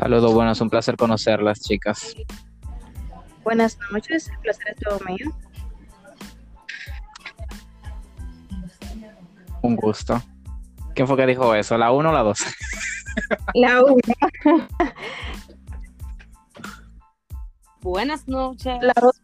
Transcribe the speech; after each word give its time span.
Saludos, 0.00 0.32
bueno, 0.32 0.52
es 0.52 0.60
un 0.60 0.70
placer 0.70 0.96
conocerlas, 0.96 1.58
chicas. 1.60 2.14
Buenas 3.42 3.76
noches, 3.90 4.28
el 4.28 4.38
placer 4.38 4.68
es 4.68 4.76
todo 4.76 5.00
mío. 5.00 5.34
Un 9.60 9.74
gusto. 9.74 10.22
¿Quién 10.94 11.08
fue 11.08 11.16
que 11.16 11.26
dijo 11.26 11.52
eso? 11.52 11.76
¿La 11.76 11.90
1 11.90 12.10
o 12.10 12.12
la 12.12 12.22
2? 12.22 12.38
La 13.54 13.82
1. 13.82 13.96
Buenas 17.80 18.28
noches. 18.28 18.78
La 18.80 18.94
2 19.00 19.20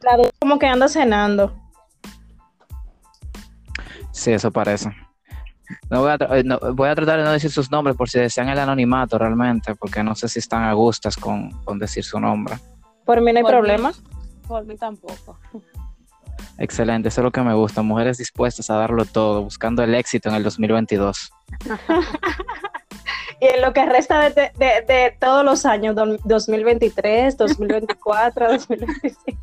la 0.00 0.16
dos 0.16 0.32
como 0.38 0.58
que 0.58 0.66
anda 0.66 0.88
cenando. 0.88 1.54
Sí, 4.12 4.32
eso 4.32 4.50
parece. 4.50 4.94
No 5.90 6.00
voy, 6.00 6.10
a 6.10 6.14
eh, 6.36 6.42
no, 6.44 6.58
voy 6.74 6.88
a 6.88 6.94
tratar 6.94 7.18
de 7.18 7.24
no 7.24 7.30
decir 7.32 7.50
sus 7.50 7.70
nombres 7.70 7.96
por 7.96 8.08
si 8.08 8.18
desean 8.18 8.48
el 8.48 8.58
anonimato 8.58 9.18
realmente, 9.18 9.74
porque 9.76 10.02
no 10.02 10.14
sé 10.14 10.28
si 10.28 10.40
están 10.40 10.64
a 10.64 10.72
gustas 10.72 11.16
con, 11.16 11.50
con 11.64 11.78
decir 11.78 12.02
su 12.04 12.18
nombre. 12.18 12.56
Por 13.04 13.20
mí 13.20 13.32
no 13.32 13.38
hay 13.38 13.42
Por 13.44 13.52
mí. 13.52 13.58
problema. 13.58 13.92
Por 14.48 14.64
mí 14.64 14.76
tampoco. 14.76 15.38
Excelente, 16.58 17.08
eso 17.08 17.20
es 17.20 17.24
lo 17.24 17.30
que 17.30 17.42
me 17.42 17.54
gusta. 17.54 17.82
Mujeres 17.82 18.18
dispuestas 18.18 18.68
a 18.70 18.74
darlo 18.76 19.04
todo, 19.04 19.42
buscando 19.44 19.82
el 19.84 19.94
éxito 19.94 20.28
en 20.28 20.34
el 20.36 20.42
2022. 20.42 21.30
Y 23.38 23.44
en 23.54 23.60
lo 23.60 23.74
que 23.74 23.84
resta 23.84 24.18
de, 24.20 24.30
de- 24.30 24.50
de- 24.56 24.80
de 24.86 25.16
todos 25.20 25.44
los 25.44 25.66
años, 25.66 25.94
do- 25.94 26.16
2023, 26.24 27.36
2024, 27.36 28.48
2025. 28.52 29.38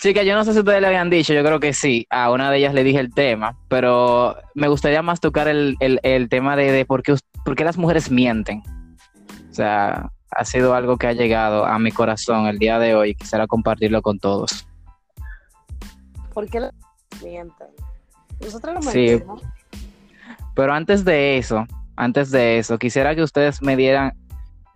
Chicas, 0.00 0.24
yo 0.24 0.34
no 0.34 0.44
sé 0.44 0.52
si 0.52 0.60
ustedes 0.60 0.80
le 0.80 0.86
habían 0.86 1.10
dicho, 1.10 1.32
yo 1.34 1.42
creo 1.42 1.58
que 1.58 1.72
sí. 1.72 2.06
A 2.10 2.30
una 2.30 2.50
de 2.50 2.58
ellas 2.58 2.72
le 2.74 2.84
dije 2.84 3.00
el 3.00 3.12
tema, 3.12 3.56
pero 3.68 4.36
me 4.54 4.68
gustaría 4.68 5.02
más 5.02 5.18
tocar 5.20 5.48
el, 5.48 5.76
el- 5.80 5.98
el 6.04 6.28
tema 6.28 6.54
de, 6.56 6.70
de 6.70 6.84
por, 6.84 7.02
qué, 7.02 7.16
por 7.44 7.56
qué 7.56 7.64
las 7.64 7.76
mujeres 7.78 8.10
mienten. 8.10 8.62
O 9.50 9.54
sea, 9.54 10.10
ha 10.30 10.44
sido 10.44 10.74
algo 10.74 10.98
que 10.98 11.08
ha 11.08 11.12
llegado 11.14 11.64
a 11.66 11.78
mi 11.80 11.90
corazón 11.90 12.46
el 12.46 12.58
día 12.58 12.78
de 12.78 12.94
hoy 12.94 13.10
y 13.10 13.14
quisiera 13.16 13.48
compartirlo 13.48 14.00
con 14.00 14.18
todos. 14.20 14.68
¿Por 16.32 16.48
qué 16.48 16.60
lo 16.60 16.70
mienten? 17.24 17.66
Nosotros 18.40 18.74
lo 18.76 18.82
Sí. 18.82 18.98
mentimos. 19.08 19.42
Pero 20.54 20.72
antes 20.74 21.04
de 21.04 21.38
eso, 21.38 21.66
antes 21.96 22.30
de 22.30 22.58
eso, 22.58 22.78
quisiera 22.78 23.16
que 23.16 23.22
ustedes 23.22 23.62
me 23.62 23.76
dieran 23.76 24.12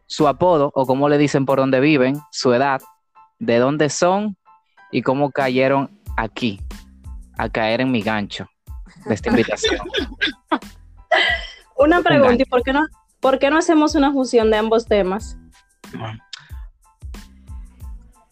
su 0.06 0.26
apodo 0.26 0.72
o 0.74 0.84
cómo 0.84 1.08
le 1.08 1.16
dicen 1.18 1.46
por 1.46 1.58
dónde 1.58 1.78
viven, 1.78 2.18
su 2.32 2.52
edad, 2.52 2.80
de 3.38 3.58
dónde 3.58 3.88
son 3.88 4.36
y 4.92 5.02
cómo 5.02 5.32
cayeron 5.32 5.90
aquí 6.16 6.60
a 7.38 7.48
caer 7.48 7.80
en 7.80 7.90
mi 7.90 8.02
gancho 8.02 8.46
de 9.06 9.14
esta 9.14 9.30
invitación. 9.30 9.80
Una 11.76 11.98
Un 11.98 12.04
pregunta. 12.04 12.42
¿y 12.42 12.44
por 12.44 12.62
qué, 12.62 12.72
no, 12.72 12.86
por 13.18 13.38
qué 13.40 13.50
no 13.50 13.56
hacemos 13.58 13.96
una 13.96 14.12
fusión 14.12 14.50
de 14.50 14.58
ambos 14.58 14.86
temas? 14.86 15.36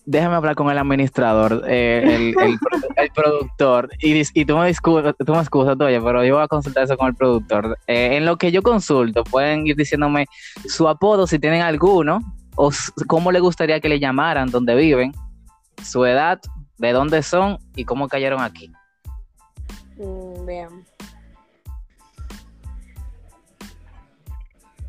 Déjame 0.05 0.35
hablar 0.35 0.55
con 0.55 0.71
el 0.71 0.79
administrador, 0.79 1.63
eh, 1.69 2.03
el, 2.05 2.49
el 2.49 2.59
pro- 2.59 2.89
el 2.97 3.11
productor, 3.13 3.89
y, 4.01 4.45
tú 4.45 4.57
me 4.57 4.67
disculpas, 4.67 5.15
tú 5.25 5.33
me 5.33 5.39
excusas, 5.39 5.77
oye, 5.79 6.01
pero 6.01 6.25
yo 6.25 6.35
voy 6.35 6.43
a 6.43 6.49
consultar 6.49 6.85
eso 6.85 6.97
con 6.97 7.09
el 7.09 7.15
productor. 7.15 7.79
Eh, 7.87 8.17
en 8.17 8.25
lo 8.27 8.37
que 8.37 8.51
yo 8.51 8.63
consulto, 8.63 9.23
pueden 9.25 9.67
ir 9.67 9.77
diciéndome 9.77 10.27
su 10.67 10.89
apodo, 10.89 11.27
si 11.27 11.39
tienen 11.39 11.63
alguno, 11.63 12.19
o 12.57 12.71
cómo 13.07 13.31
le 13.31 13.39
gustaría 13.41 13.79
que 13.81 13.89
le 13.89 14.01
llamaran, 14.01 14.51
dónde 14.51 14.75
viven, 14.75 15.13
su 15.85 16.05
edad, 16.05 16.41
de 16.79 16.93
dónde 16.93 17.23
son 17.23 17.59
y 17.77 17.85
cómo 17.85 18.09
cayeron 18.09 18.41
aquí. 18.41 18.73
Mm, 19.97 20.47
bien. 20.47 20.87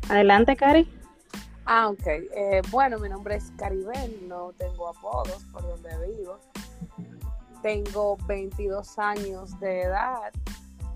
Adelante, 0.08 0.56
Cari. 0.56 0.88
Ah, 1.64 1.88
ok. 1.88 2.06
Eh, 2.06 2.62
bueno, 2.70 2.98
mi 2.98 3.08
nombre 3.08 3.36
es 3.36 3.52
Caribel, 3.56 4.28
no 4.28 4.52
tengo 4.58 4.88
apodos 4.88 5.42
por 5.52 5.62
donde 5.62 5.90
vivo. 6.06 6.38
Tengo 7.62 8.16
22 8.26 8.98
años 8.98 9.58
de 9.60 9.82
edad 9.82 10.32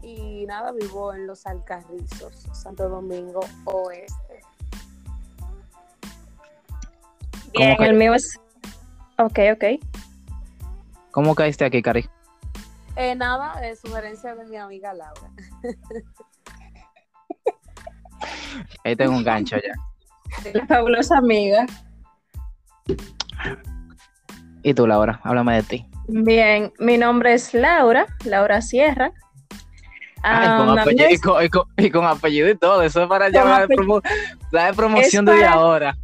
y 0.03 0.44
nada, 0.47 0.72
vivo 0.72 1.15
en 1.15 1.26
Los 1.26 1.47
Alcarrizos, 1.47 2.47
Santo 2.53 2.88
Domingo 2.88 3.41
Oeste. 3.65 4.41
Bien, 7.53 7.81
el 7.82 7.94
mío 7.94 8.15
es... 8.15 8.38
Ok, 9.19 9.38
ok. 9.53 9.65
¿Cómo 11.10 11.34
caíste 11.34 11.65
aquí, 11.65 11.81
Cari? 11.82 12.09
Eh, 12.97 13.15
nada, 13.15 13.66
es 13.66 13.81
sugerencia 13.81 14.34
de 14.34 14.44
mi 14.47 14.56
amiga 14.56 14.93
Laura. 14.94 15.31
Ahí 18.84 18.97
tengo 18.97 19.12
un 19.16 19.25
gancho 19.25 19.56
ya. 19.56 19.75
La 20.53 20.66
fabulosa 20.66 21.19
amiga. 21.19 21.66
¿Y 24.62 24.75
tú, 24.75 24.87
Laura? 24.87 25.21
Háblame 25.22 25.56
de 25.56 25.62
ti. 25.62 25.87
Bien, 26.09 26.72
mi 26.78 26.99
nombre 26.99 27.34
es 27.34 27.53
Laura, 27.55 28.06
Laura 28.25 28.60
Sierra. 28.62 29.12
Ay, 30.22 30.47
Ah, 30.49 30.56
con 30.59 30.78
apellido, 30.78 31.10
y, 31.10 31.19
con, 31.19 31.44
y 31.44 31.49
con- 31.49 31.69
y 31.76 31.91
con 31.91 32.05
apellido 32.06 32.49
y 32.49 32.56
todo, 32.56 32.82
eso 32.82 33.03
es 33.03 33.09
para 33.09 33.28
llamar 33.28 33.69
promo- 33.69 34.03
la 34.50 34.66
de 34.66 34.72
promoción 34.75 35.28
Es 35.28 35.34
de 35.34 35.41
para- 35.41 35.53
ahora. 35.53 35.97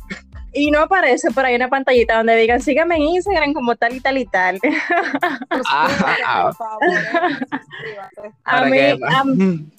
Y 0.53 0.71
no 0.71 0.81
aparece 0.81 1.31
por 1.31 1.45
ahí 1.45 1.55
una 1.55 1.69
pantallita 1.69 2.19
donde 2.19 2.37
digan, 2.37 2.61
síganme 2.61 2.97
en 2.97 3.03
Instagram 3.03 3.55
como 3.55 3.75
tal 3.77 3.95
y 3.95 4.01
tal 4.01 4.19
y 4.19 4.27
tal. 4.27 4.59
Ah. 5.71 6.45
por 6.45 6.55
favor. 6.57 6.81
eh, 8.75 8.97
mí, 9.25 9.73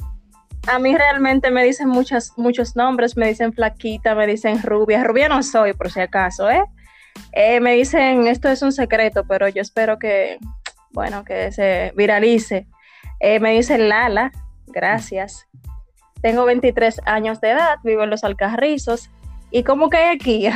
a 0.67 0.79
mí 0.79 0.95
realmente 0.95 1.51
me 1.51 1.63
dicen 1.63 1.89
muchas, 1.89 2.33
muchos 2.37 2.75
nombres, 2.75 3.17
me 3.17 3.27
dicen 3.27 3.53
flaquita, 3.53 4.15
me 4.15 4.25
dicen 4.27 4.61
rubia. 4.63 5.03
Rubia 5.03 5.27
no 5.27 5.43
soy, 5.43 5.73
por 5.73 5.91
si 5.91 5.99
acaso, 5.99 6.49
¿eh? 6.49 6.63
Eh, 7.33 7.59
me 7.59 7.73
dicen, 7.73 8.27
esto 8.27 8.49
es 8.49 8.61
un 8.61 8.71
secreto, 8.71 9.25
pero 9.27 9.47
yo 9.47 9.61
espero 9.61 9.99
que, 9.99 10.37
bueno, 10.91 11.23
que 11.23 11.51
se 11.51 11.91
viralice. 11.95 12.67
Eh, 13.19 13.39
me 13.39 13.51
dicen 13.53 13.89
Lala, 13.89 14.31
gracias. 14.67 15.47
Tengo 16.21 16.45
23 16.45 17.01
años 17.05 17.41
de 17.41 17.51
edad, 17.51 17.77
vivo 17.83 18.03
en 18.03 18.09
Los 18.09 18.23
Alcarrizos. 18.23 19.09
¿Y 19.53 19.63
cómo 19.63 19.89
cae 19.89 20.09
aquí? 20.09 20.47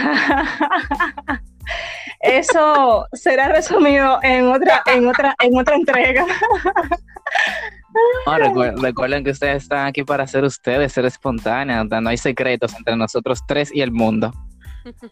Eso 2.19 3.05
será 3.13 3.49
resumido 3.49 4.19
en 4.23 4.47
otra, 4.47 4.81
en 4.87 5.07
otra, 5.07 5.35
en 5.41 5.57
otra 5.57 5.75
entrega. 5.75 6.25
No, 8.25 8.73
recuerden 8.81 9.23
que 9.23 9.29
ustedes 9.31 9.63
están 9.63 9.85
aquí 9.85 10.03
para 10.03 10.25
ser 10.25 10.43
ustedes, 10.43 10.91
ser 10.93 11.05
sea, 11.87 12.01
no 12.01 12.09
hay 12.09 12.17
secretos 12.17 12.73
entre 12.75 12.95
nosotros 12.95 13.41
tres 13.47 13.69
y 13.73 13.81
el 13.81 13.91
mundo. 13.91 14.33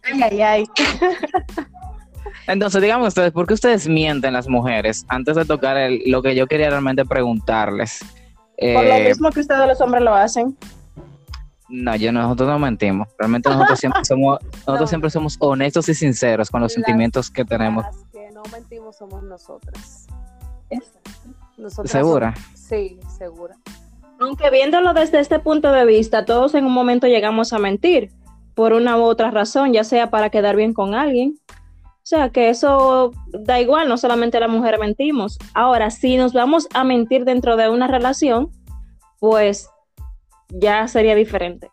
Ay, 0.02 0.22
ay, 0.22 0.40
ay. 0.42 0.66
Entonces, 2.48 2.82
díganme 2.82 3.06
ustedes, 3.06 3.30
¿por 3.32 3.46
qué 3.46 3.54
ustedes 3.54 3.86
mienten 3.88 4.32
las 4.32 4.48
mujeres? 4.48 5.04
Antes 5.08 5.36
de 5.36 5.44
tocar 5.44 5.76
el- 5.76 6.02
lo 6.06 6.22
que 6.22 6.34
yo 6.34 6.46
quería 6.48 6.70
realmente 6.70 7.04
preguntarles. 7.04 8.00
Por 8.58 8.84
lo 8.84 8.94
Eh, 8.94 9.04
mismo 9.08 9.30
que 9.30 9.40
ustedes 9.40 9.66
los 9.66 9.80
hombres 9.80 10.02
lo 10.02 10.14
hacen. 10.14 10.56
No, 11.68 11.96
yo 11.96 12.12
nosotros 12.12 12.48
no 12.48 12.58
mentimos. 12.58 13.08
Realmente 13.18 13.48
nosotros 13.50 13.78
siempre 13.78 14.04
somos, 14.04 14.38
nosotros 14.42 14.80
No. 14.80 14.86
siempre 14.86 15.10
somos 15.10 15.36
honestos 15.40 15.88
y 15.88 15.94
sinceros 15.94 16.50
con 16.50 16.60
los 16.60 16.70
Las- 16.70 16.74
sentimientos 16.74 17.30
que 17.30 17.44
tenemos. 17.44 17.84
Las 17.84 17.96
que 18.12 18.30
no 18.32 18.42
mentimos 18.52 18.96
somos 18.96 19.22
nosotras. 19.22 20.06
Nosotras 21.56 21.90
¿Segura? 21.90 22.34
somos- 22.34 22.58
sí, 22.58 22.98
segura. 23.18 23.56
Aunque 24.20 24.50
viéndolo 24.50 24.94
desde 24.94 25.20
este 25.20 25.38
punto 25.38 25.72
de 25.72 25.84
vista, 25.84 26.24
todos 26.24 26.54
en 26.54 26.64
un 26.64 26.72
momento 26.72 27.06
llegamos 27.06 27.52
a 27.52 27.58
mentir 27.58 28.10
por 28.54 28.72
una 28.72 28.96
u 28.96 29.02
otra 29.02 29.30
razón, 29.30 29.72
ya 29.72 29.84
sea 29.84 30.10
para 30.10 30.30
quedar 30.30 30.56
bien 30.56 30.72
con 30.72 30.94
alguien. 30.94 31.38
O 31.50 32.08
sea, 32.08 32.30
que 32.30 32.48
eso 32.50 33.12
da 33.30 33.60
igual, 33.60 33.88
no 33.88 33.98
solamente 33.98 34.38
las 34.40 34.48
mujeres 34.48 34.78
mentimos. 34.80 35.38
Ahora, 35.54 35.90
si 35.90 36.16
nos 36.16 36.32
vamos 36.32 36.68
a 36.72 36.84
mentir 36.84 37.24
dentro 37.24 37.56
de 37.56 37.68
una 37.68 37.88
relación, 37.88 38.50
pues 39.18 39.68
ya 40.48 40.86
sería 40.88 41.14
diferente. 41.14 41.70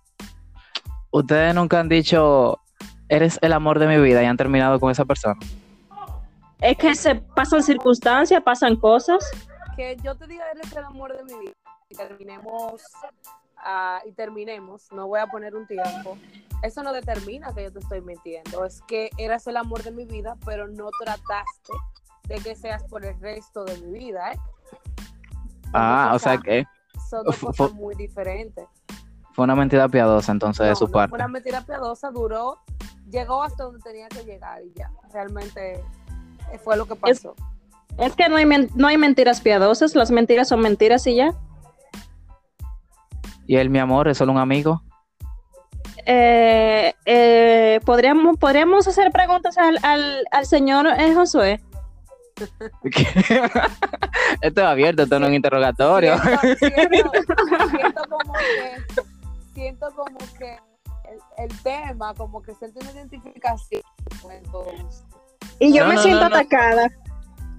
Ustedes 1.11 1.53
nunca 1.53 1.79
han 1.79 1.89
dicho, 1.89 2.59
eres 3.07 3.37
el 3.41 3.53
amor 3.53 3.79
de 3.79 3.87
mi 3.87 3.97
vida 3.97 4.23
y 4.23 4.25
han 4.25 4.37
terminado 4.37 4.79
con 4.79 4.91
esa 4.91 5.05
persona. 5.05 5.39
Es 6.59 6.77
que 6.77 6.95
se 6.95 7.15
pasan 7.15 7.61
circunstancias, 7.61 8.41
pasan 8.41 8.75
cosas. 8.77 9.29
Que 9.75 9.97
yo 10.01 10.15
te 10.15 10.27
diga, 10.27 10.45
eres 10.51 10.71
el 10.75 10.85
amor 10.85 11.15
de 11.15 11.23
mi 11.23 11.39
vida. 11.39 11.53
Y 11.89 11.95
terminemos, 11.95 12.81
ah, 13.57 14.01
y 14.05 14.11
terminemos, 14.13 14.91
no 14.91 15.07
voy 15.07 15.19
a 15.19 15.27
poner 15.27 15.55
un 15.55 15.67
tiempo. 15.67 16.17
Eso 16.63 16.81
no 16.81 16.93
determina 16.93 17.53
que 17.53 17.63
yo 17.63 17.73
te 17.73 17.79
estoy 17.79 18.01
mintiendo. 18.01 18.65
Es 18.65 18.81
que 18.87 19.09
eras 19.17 19.45
el 19.47 19.57
amor 19.57 19.83
de 19.83 19.91
mi 19.91 20.05
vida, 20.05 20.37
pero 20.45 20.67
no 20.67 20.89
trataste 20.99 21.73
de 22.29 22.35
que 22.35 22.55
seas 22.55 22.83
por 22.85 23.05
el 23.05 23.19
resto 23.19 23.65
de 23.65 23.77
mi 23.79 23.99
vida, 23.99 24.31
¿eh? 24.31 24.39
Ah, 25.73 26.11
o 26.13 26.19
sea 26.19 26.37
que 26.37 26.65
Son 27.17 27.25
dos 27.25 27.35
fu- 27.35 27.47
cosas 27.47 27.69
fu- 27.71 27.75
muy 27.75 27.95
diferentes. 27.95 28.65
fue 29.33 29.43
una 29.45 29.55
mentira 29.55 29.87
piadosa 29.89 30.31
entonces 30.31 30.67
de 30.67 30.75
su 30.75 30.85
no 30.85 30.91
parte. 30.91 31.09
fue 31.09 31.17
una 31.19 31.27
mentira 31.27 31.61
piadosa, 31.61 32.09
duró, 32.11 32.59
llegó 33.09 33.43
hasta 33.43 33.63
donde 33.65 33.79
tenía 33.81 34.07
que 34.09 34.23
llegar 34.23 34.61
y 34.63 34.73
ya. 34.73 34.89
Realmente 35.11 35.75
eh, 36.51 36.57
fue 36.63 36.75
lo 36.77 36.85
que 36.85 36.95
pasó. 36.95 37.35
Es 37.97 38.15
que 38.15 38.27
no 38.29 38.37
hay, 38.37 38.45
men- 38.47 38.69
no 38.75 38.87
hay 38.87 38.97
mentiras 38.97 39.41
piadosas, 39.41 39.93
las 39.95 40.09
mentiras 40.11 40.47
son 40.47 40.61
mentiras 40.61 41.05
y 41.07 41.15
ya. 41.15 41.33
Y 43.45 43.57
él, 43.57 43.69
mi 43.69 43.77
amor, 43.79 44.07
es 44.07 44.17
solo 44.17 44.31
un 44.31 44.37
amigo. 44.39 44.81
eh, 46.05 46.93
eh, 47.05 47.79
¿podríamos, 47.85 48.37
¿podríamos 48.37 48.87
hacer 48.87 49.11
preguntas 49.11 49.57
al, 49.57 49.77
al, 49.83 50.25
al 50.31 50.45
señor 50.45 50.87
eh, 50.87 51.13
Josué? 51.13 51.61
esto 54.41 54.61
es 54.61 54.67
abierto, 54.67 55.03
esto 55.03 55.19
no 55.19 55.25
es 55.25 55.29
un 55.29 55.35
interrogatorio. 55.35 56.17
Siento, 56.19 56.51
siento- 56.59 57.11
siento 57.71 58.01
como 58.09 58.33
que, 58.33 59.03
siento 59.53 59.87
como 59.95 60.17
que 60.37 60.57
el, 61.09 61.19
el 61.49 61.61
tema, 61.61 62.13
como 62.13 62.41
que 62.41 62.53
siento 62.55 62.79
una 62.81 62.91
identificación 62.91 63.81
con 64.21 64.43
todos. 64.51 65.03
Y 65.59 65.73
yo 65.73 65.83
No, 65.83 65.89
me 65.89 65.95
no, 65.95 66.01
siento 66.01 66.23
no, 66.23 66.29
no. 66.29 66.35
atacada. 66.35 66.87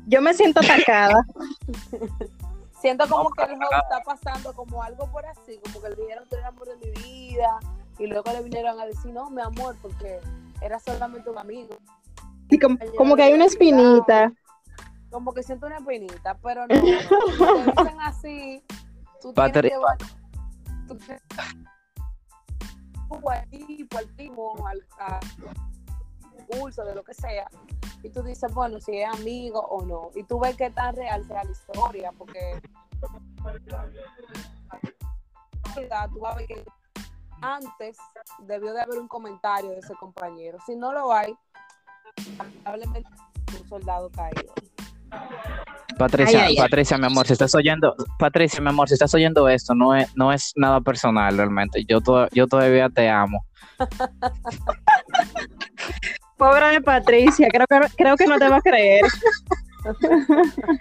Yo 0.06 0.20
me 0.20 0.34
siento 0.34 0.60
atacada. 0.60 1.24
Siento 2.80 3.08
como 3.08 3.30
que 3.30 3.44
el 3.44 3.48
joven 3.54 3.62
está 3.82 4.02
pasando 4.04 4.52
como 4.52 4.82
algo 4.82 5.10
por 5.10 5.24
así, 5.24 5.58
como 5.64 5.80
que 5.80 5.88
le 5.88 5.96
dijeron 5.96 6.24
tú 6.28 6.36
eres 6.36 6.46
amor 6.48 6.68
de 6.68 6.76
mi 6.76 6.90
vida, 7.02 7.58
y 7.98 8.06
luego 8.06 8.30
le 8.30 8.42
vinieron 8.42 8.78
a 8.78 8.84
decir, 8.84 9.10
no, 9.10 9.30
mi 9.30 9.40
amor, 9.40 9.74
porque 9.80 10.20
era 10.60 10.78
solamente 10.80 11.30
un 11.30 11.38
amigo. 11.38 11.78
Y 12.50 12.58
como, 12.58 12.76
como 12.98 13.16
que 13.16 13.22
hay 13.22 13.32
una 13.32 13.46
espinita. 13.46 14.30
Como 15.14 15.32
que 15.32 15.44
siento 15.44 15.68
una 15.68 15.78
penita, 15.78 16.36
pero 16.42 16.66
no, 16.66 16.74
no. 16.74 16.82
Si 16.82 17.38
te 17.38 17.70
dicen 17.70 18.00
así, 18.00 18.64
tú 19.20 19.32
tienes 19.32 19.52
que 19.62 19.70
tú 20.88 20.96
tienes- 20.96 21.22
al 23.30 23.48
tipo, 23.48 23.96
al 23.96 24.08
primo, 24.08 24.66
al 24.66 24.84
curso, 26.48 26.84
de 26.84 26.96
lo 26.96 27.04
que 27.04 27.14
sea, 27.14 27.48
y 28.02 28.10
tú 28.10 28.24
dices, 28.24 28.52
bueno, 28.52 28.80
si 28.80 28.98
es 28.98 29.08
amigo 29.08 29.60
o 29.60 29.84
no, 29.84 30.10
y 30.16 30.24
tú 30.24 30.40
ves 30.40 30.56
qué 30.56 30.70
tan 30.70 30.96
real 30.96 31.24
sea 31.28 31.44
la 31.44 31.50
historia, 31.52 32.10
porque 32.18 32.60
tú 33.00 33.06
vas 36.20 36.34
a 36.34 36.38
ver 36.38 36.46
que 36.48 36.64
antes 37.40 37.98
debió 38.40 38.74
de 38.74 38.80
haber 38.82 38.98
un 38.98 39.06
comentario 39.06 39.70
de 39.70 39.78
ese 39.78 39.94
compañero. 39.94 40.58
Si 40.66 40.74
no 40.74 40.92
lo 40.92 41.12
hay, 41.12 41.36
lamentablemente 42.36 43.08
un 43.60 43.68
soldado 43.68 44.10
caído. 44.10 44.52
Patricia, 45.98 46.40
Ay, 46.40 46.44
ay, 46.46 46.54
ay. 46.58 46.62
Patricia, 46.62 46.98
mi 46.98 47.06
amor, 47.06 47.26
si 47.26 47.32
estás 47.34 47.54
oyendo, 47.54 47.94
Patricia, 48.18 48.60
mi 48.60 48.68
amor, 48.68 48.88
si 48.88 48.94
estás 48.94 49.14
oyendo 49.14 49.48
esto, 49.48 49.74
no 49.74 49.94
es, 49.94 50.10
no 50.16 50.32
es 50.32 50.52
nada 50.56 50.80
personal 50.80 51.36
realmente. 51.36 51.84
Yo, 51.88 52.00
to- 52.00 52.28
yo 52.32 52.46
todavía 52.48 52.88
te 52.88 53.08
amo. 53.08 53.44
Pobre 56.36 56.66
de 56.66 56.80
Patricia, 56.80 57.48
creo 57.50 57.66
que, 57.68 57.80
creo 57.96 58.16
que 58.16 58.26
no 58.26 58.38
te 58.38 58.48
va 58.48 58.56
a 58.56 58.60
creer. 58.60 59.04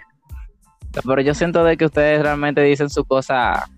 Pero 1.06 1.20
yo 1.20 1.34
siento 1.34 1.64
de 1.64 1.76
que 1.76 1.86
ustedes 1.86 2.22
realmente 2.22 2.60
dicen 2.62 2.88
su 2.90 3.04
cosa. 3.04 3.68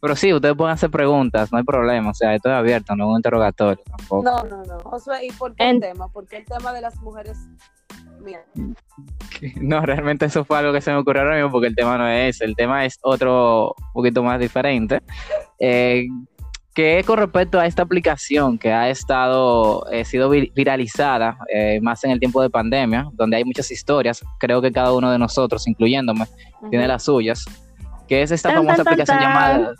Pero 0.00 0.14
sí, 0.16 0.32
ustedes 0.32 0.54
pueden 0.54 0.74
hacer 0.74 0.90
preguntas, 0.90 1.50
no 1.50 1.58
hay 1.58 1.64
problema. 1.64 2.10
O 2.10 2.14
sea, 2.14 2.34
esto 2.34 2.50
es 2.50 2.54
abierto, 2.54 2.94
no 2.94 3.04
es 3.04 3.10
un 3.10 3.16
interrogatorio 3.16 3.82
tampoco. 3.96 4.22
No, 4.22 4.42
no, 4.44 4.62
no. 4.64 4.78
Josué, 4.80 5.26
¿y 5.26 5.32
por 5.32 5.54
qué 5.54 5.64
En- 5.64 5.76
el 5.76 5.80
tema? 5.80 6.08
Porque 6.08 6.36
el 6.38 6.44
tema 6.44 6.72
de 6.72 6.82
las 6.82 6.96
mujeres. 7.00 7.38
Mira, 8.22 8.40
No, 9.60 9.80
realmente 9.82 10.24
eso 10.26 10.44
fue 10.44 10.58
algo 10.58 10.72
que 10.72 10.80
se 10.80 10.90
me 10.90 10.98
ocurrió 10.98 11.22
ahora 11.22 11.36
mismo 11.36 11.50
porque 11.52 11.68
el 11.68 11.76
tema 11.76 11.96
no 11.98 12.08
es 12.08 12.36
ese. 12.36 12.44
El 12.44 12.56
tema 12.56 12.84
es 12.84 12.98
otro 13.02 13.74
poquito 13.92 14.22
más 14.22 14.40
diferente. 14.40 15.00
eh, 15.60 16.06
que 16.74 17.02
con 17.06 17.16
respecto 17.16 17.58
a 17.58 17.64
esta 17.64 17.82
aplicación 17.82 18.58
que 18.58 18.70
ha 18.70 18.90
estado, 18.90 19.86
eh, 19.90 20.04
sido 20.04 20.28
vi- 20.28 20.52
viralizada 20.54 21.38
eh, 21.50 21.80
más 21.80 22.04
en 22.04 22.10
el 22.10 22.18
tiempo 22.20 22.42
de 22.42 22.50
pandemia, 22.50 23.08
donde 23.14 23.38
hay 23.38 23.44
muchas 23.44 23.70
historias. 23.70 24.22
Creo 24.38 24.60
que 24.60 24.70
cada 24.70 24.92
uno 24.92 25.10
de 25.10 25.18
nosotros, 25.18 25.66
incluyéndome, 25.66 26.26
tiene 26.68 26.84
ujú. 26.84 26.88
las 26.92 27.02
suyas. 27.04 27.46
Que 28.06 28.20
es 28.22 28.30
esta 28.30 28.50
Tan, 28.50 28.58
famosa 28.58 28.84
tan, 28.84 28.92
aplicación 28.92 29.18
tan. 29.18 29.26
llamada. 29.26 29.74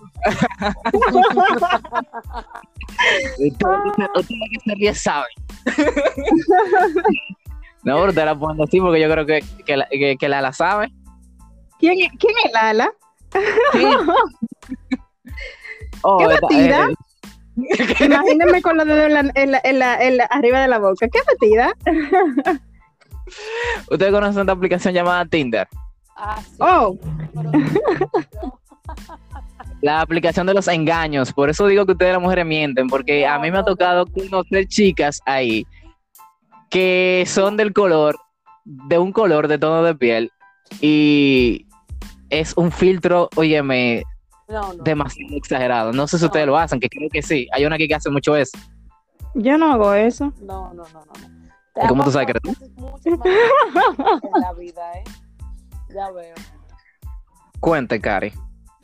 Ustedes 4.17 4.50
que 4.53 4.61
se 4.65 4.75
ríen 4.75 4.94
saben. 4.94 5.32
No, 7.87 8.00
pero 8.00 8.12
te 8.12 8.25
la 8.25 8.35
ponen 8.35 8.62
así 8.62 8.81
porque 8.81 9.00
yo 9.00 9.09
creo 9.11 9.25
que, 9.25 9.43
que, 9.65 9.77
la, 9.77 9.87
que, 9.88 10.17
que 10.19 10.29
la, 10.29 10.41
la 10.43 10.53
sabe. 10.53 10.93
¿Quién, 11.79 11.97
¿Quién 12.19 12.35
es 12.44 12.53
Lala? 12.53 12.91
Oh, 16.03 16.19
¿Qué 16.19 16.25
esta- 16.25 16.41
batida? 16.43 16.88
eh, 16.91 18.05
Imagínense 18.05 18.62
con 18.62 18.77
los 18.77 18.87
dedos 18.87 19.06
en 19.06 19.15
la, 19.15 19.21
en 19.35 19.50
la- 19.50 19.61
en 19.65 19.79
la- 19.79 20.03
en 20.06 20.17
la- 20.19 20.25
arriba 20.25 20.61
de 20.61 20.69
la 20.69 20.79
boca. 20.79 21.09
¿Qué 21.09 21.19
batida? 21.27 21.73
Ustedes 23.91 24.12
conocen 24.12 24.41
esta 24.43 24.53
aplicación 24.53 24.94
llamada 24.94 25.25
Tinder. 25.25 25.67
Ah, 26.17 26.39
sí. 26.43 26.56
Oh, 26.61 26.97
La 29.81 30.00
aplicación 30.00 30.47
de 30.47 30.55
los 30.55 30.69
engaños. 30.69 31.32
Por 31.32 31.50
eso 31.50 31.67
digo 31.67 31.85
que 31.87 31.93
ustedes 31.93 32.12
las 32.12 32.23
mujeres 32.23 32.47
mienten, 32.47 32.87
porque 32.89 33.27
a 33.27 33.39
mí 33.39 33.50
me 33.50 33.59
ha 33.59 33.65
tocado 33.65 34.06
conocer 34.06 34.67
chicas 34.69 35.21
ahí 35.27 35.67
que 36.71 37.25
son 37.27 37.57
del 37.57 37.73
color, 37.73 38.17
de 38.65 38.99
un 38.99 39.13
color 39.13 39.49
de 39.49 39.59
tono 39.59 39.83
de 39.83 39.95
piel, 39.95 40.33
y 40.81 41.67
es 42.31 42.55
un 42.57 42.73
filtro, 42.73 43.29
óyeme, 43.37 44.03
No, 44.49 44.73
no. 44.75 44.83
demasiado 44.85 45.37
exagerado. 45.37 45.93
No 45.93 46.07
sé 46.07 46.19
si 46.19 46.25
No. 46.25 46.27
ustedes 46.27 46.47
lo 46.47 46.57
hacen, 46.59 46.81
que 46.81 46.89
creo 46.89 47.09
que 47.11 47.23
sí. 47.23 47.49
Hay 47.53 47.65
una 47.67 47.77
aquí 47.77 47.87
que 47.89 47.95
hace 47.95 48.11
mucho 48.11 48.35
eso. 48.37 48.57
yo 49.35 49.57
no 49.59 49.73
hago 49.73 49.93
eso. 49.95 50.33
No, 50.41 50.73
no, 50.75 50.85
no, 50.93 51.05
no. 51.05 51.29
no. 51.29 51.85
¿Y 51.85 51.87
cómo 51.89 52.05
tú 52.05 52.11
sabes 52.11 52.27
que 52.27 52.33
eres 52.33 52.43
en 53.05 54.41
la 54.41 54.53
vida, 54.55 54.93
¿eh? 54.95 55.05
Ya 55.95 56.11
veo. 56.11 56.35
Cuente, 57.61 58.01
Cari. 58.01 58.33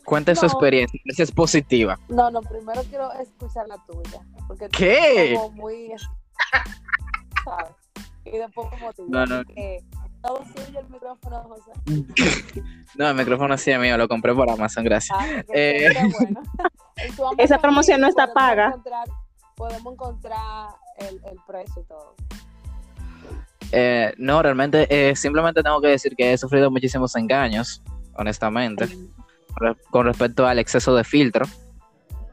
Cuente 0.04 0.34
su 0.36 0.44
experiencia, 0.46 1.00
si 1.14 1.22
es 1.22 1.30
positiva. 1.32 1.98
No, 2.08 2.30
no, 2.30 2.40
primero 2.42 2.82
quiero 2.90 3.10
escuchar 3.14 3.66
la 3.68 3.76
tuya. 3.86 4.20
Porque 4.46 4.68
tú 4.68 4.76
¿Qué? 4.78 5.32
como 5.36 5.50
muy. 5.52 5.92
¿Sabes? 7.44 7.72
Y 8.24 8.30
después 8.38 8.68
como 8.70 8.92
tú. 8.92 9.06
No, 9.08 9.26
no. 9.26 9.36
así 9.36 9.54
que 9.54 9.80
Todo 10.22 10.44
suyo 10.44 10.78
el 10.80 10.88
micrófono, 10.88 11.42
José. 11.42 11.72
No, 12.96 13.08
el 13.08 13.14
micrófono 13.16 13.56
sí 13.58 13.70
es 13.70 13.78
mío, 13.80 13.96
lo 13.96 14.06
compré 14.06 14.34
por 14.34 14.48
Amazon, 14.50 14.84
gracias. 14.84 15.18
Ah, 15.18 15.26
Eh. 15.54 15.88
bueno. 16.20 16.42
Esa 17.38 17.58
promoción 17.58 18.00
no 18.00 18.06
está 18.08 18.26
podemos 18.32 18.34
paga. 18.34 18.66
encontrar- 18.68 19.08
Podemos 19.56 19.92
encontrar 19.92 20.68
el, 20.98 21.14
el 21.30 21.36
precio 21.46 21.82
y 21.82 21.84
todo. 21.86 22.14
Eh, 23.70 24.12
no, 24.18 24.42
realmente, 24.42 24.86
eh, 24.90 25.14
simplemente 25.16 25.62
tengo 25.62 25.80
que 25.80 25.88
decir 25.88 26.14
que 26.16 26.32
he 26.32 26.38
sufrido 26.38 26.70
muchísimos 26.70 27.14
engaños, 27.16 27.82
honestamente, 28.14 28.86
re- 29.56 29.76
con 29.90 30.06
respecto 30.06 30.46
al 30.46 30.58
exceso 30.58 30.94
de 30.94 31.04
filtro. 31.04 31.46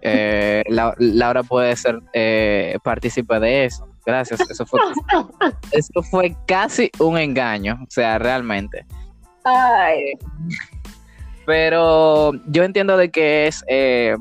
Eh, 0.02 0.64
La- 0.68 0.96
Laura 0.98 1.44
puede 1.44 1.76
ser 1.76 2.00
eh, 2.14 2.78
partícipe 2.84 3.40
de 3.40 3.66
eso. 3.66 3.88
Gracias. 4.06 4.40
Eso 4.50 4.66
fue, 4.66 4.80
eso 5.72 6.04
fue 6.10 6.36
casi 6.48 6.92
un 7.00 7.18
engaño, 7.18 7.80
o 7.82 7.90
sea, 7.90 8.18
realmente. 8.18 8.86
Ay, 9.44 10.14
Pero 11.46 12.34
yo 12.48 12.64
entiendo 12.64 12.98
de 12.98 13.10
que 13.10 13.48
es 13.48 13.64
eh, 13.68 14.16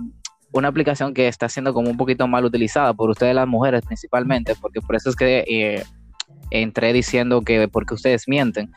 una 0.52 0.68
aplicación 0.68 1.14
que 1.14 1.28
está 1.28 1.48
siendo 1.48 1.74
como 1.74 1.90
un 1.90 1.96
poquito 1.96 2.26
mal 2.26 2.44
utilizada 2.44 2.94
por 2.94 3.10
ustedes 3.10 3.34
las 3.34 3.46
mujeres 3.46 3.82
principalmente, 3.84 4.54
porque 4.60 4.80
por 4.80 4.96
eso 4.96 5.10
es 5.10 5.16
que 5.16 5.44
eh, 5.46 5.84
entré 6.50 6.92
diciendo 6.92 7.42
que 7.42 7.68
porque 7.68 7.94
ustedes 7.94 8.28
mienten, 8.28 8.72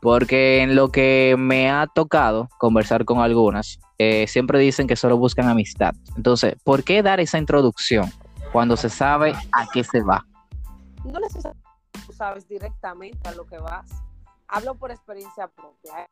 porque 0.00 0.62
en 0.62 0.76
lo 0.76 0.90
que 0.90 1.36
me 1.38 1.70
ha 1.70 1.86
tocado 1.86 2.48
conversar 2.58 3.04
con 3.04 3.20
algunas, 3.20 3.78
eh, 3.98 4.26
siempre 4.26 4.58
dicen 4.58 4.86
que 4.86 4.96
solo 4.96 5.18
buscan 5.18 5.48
amistad. 5.48 5.94
Entonces, 6.16 6.54
¿por 6.64 6.84
qué 6.84 7.02
dar 7.02 7.20
esa 7.20 7.38
introducción 7.38 8.10
cuando 8.52 8.76
se 8.76 8.88
sabe 8.88 9.34
a 9.52 9.66
qué 9.72 9.84
se 9.84 10.02
va? 10.02 10.24
No 11.04 11.18
necesariamente 11.20 11.68
tú 12.06 12.12
sabes 12.12 12.48
directamente 12.48 13.28
a 13.28 13.32
lo 13.32 13.46
que 13.46 13.58
vas. 13.58 13.90
Hablo 14.48 14.74
por 14.74 14.90
experiencia 14.90 15.48
propia. 15.48 16.02
¿eh? 16.02 16.08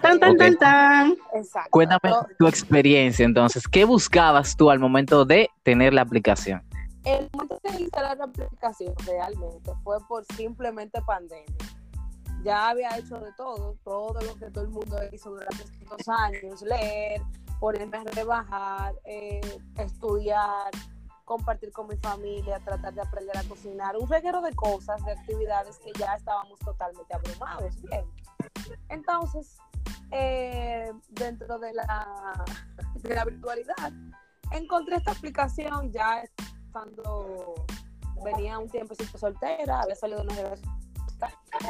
tan, 0.00 0.18
tan, 0.18 0.36
tan, 0.36 0.56
tan. 0.56 1.16
Exacto. 1.34 1.70
Cuéntame 1.70 2.12
tu 2.38 2.46
experiencia 2.46 3.24
entonces, 3.24 3.68
¿qué 3.68 3.84
buscabas 3.84 4.56
tú 4.56 4.70
al 4.70 4.78
momento 4.78 5.24
de 5.24 5.50
tener 5.62 5.92
la 5.92 6.02
aplicación? 6.02 6.62
el 7.04 7.30
momento 7.32 7.58
de 7.62 7.82
instalar 7.82 8.18
la 8.18 8.24
aplicación 8.24 8.94
realmente 9.06 9.72
fue 9.82 9.98
por 10.06 10.24
simplemente 10.36 11.00
pandemia. 11.02 11.56
Ya 12.42 12.70
había 12.70 12.96
hecho 12.96 13.18
de 13.18 13.32
todo, 13.36 13.76
todo 13.84 14.20
lo 14.20 14.34
que 14.36 14.50
todo 14.50 14.64
el 14.64 14.70
mundo 14.70 14.96
hizo 15.12 15.30
durante 15.30 15.62
estos 15.62 16.08
años, 16.08 16.62
leer, 16.62 17.22
ponerme 17.58 17.98
a 17.98 18.04
rebajar, 18.04 18.94
eh, 19.04 19.40
estudiar, 19.76 20.70
compartir 21.30 21.70
con 21.70 21.86
mi 21.86 21.96
familia, 21.98 22.58
tratar 22.58 22.92
de 22.92 23.02
aprender 23.02 23.36
a 23.38 23.44
cocinar, 23.44 23.96
un 23.96 24.08
reguero 24.08 24.40
de 24.42 24.52
cosas, 24.52 25.00
de 25.04 25.12
actividades 25.12 25.78
que 25.78 25.92
ya 25.96 26.14
estábamos 26.14 26.58
totalmente 26.58 27.14
abrumados. 27.14 27.80
Bien. 27.82 28.04
Entonces, 28.88 29.56
eh, 30.10 30.90
dentro 31.10 31.56
de 31.60 31.72
la, 31.72 32.44
de 32.94 33.14
la 33.14 33.24
virtualidad, 33.24 33.92
encontré 34.50 34.96
esta 34.96 35.12
aplicación 35.12 35.92
ya 35.92 36.20
estando, 36.22 37.54
venía 38.24 38.58
un 38.58 38.68
tiempecito 38.68 39.16
soltera, 39.16 39.82
había 39.82 39.94
salido 39.94 40.18
de 40.22 40.24
una 40.24 40.34
relación, 40.34 40.74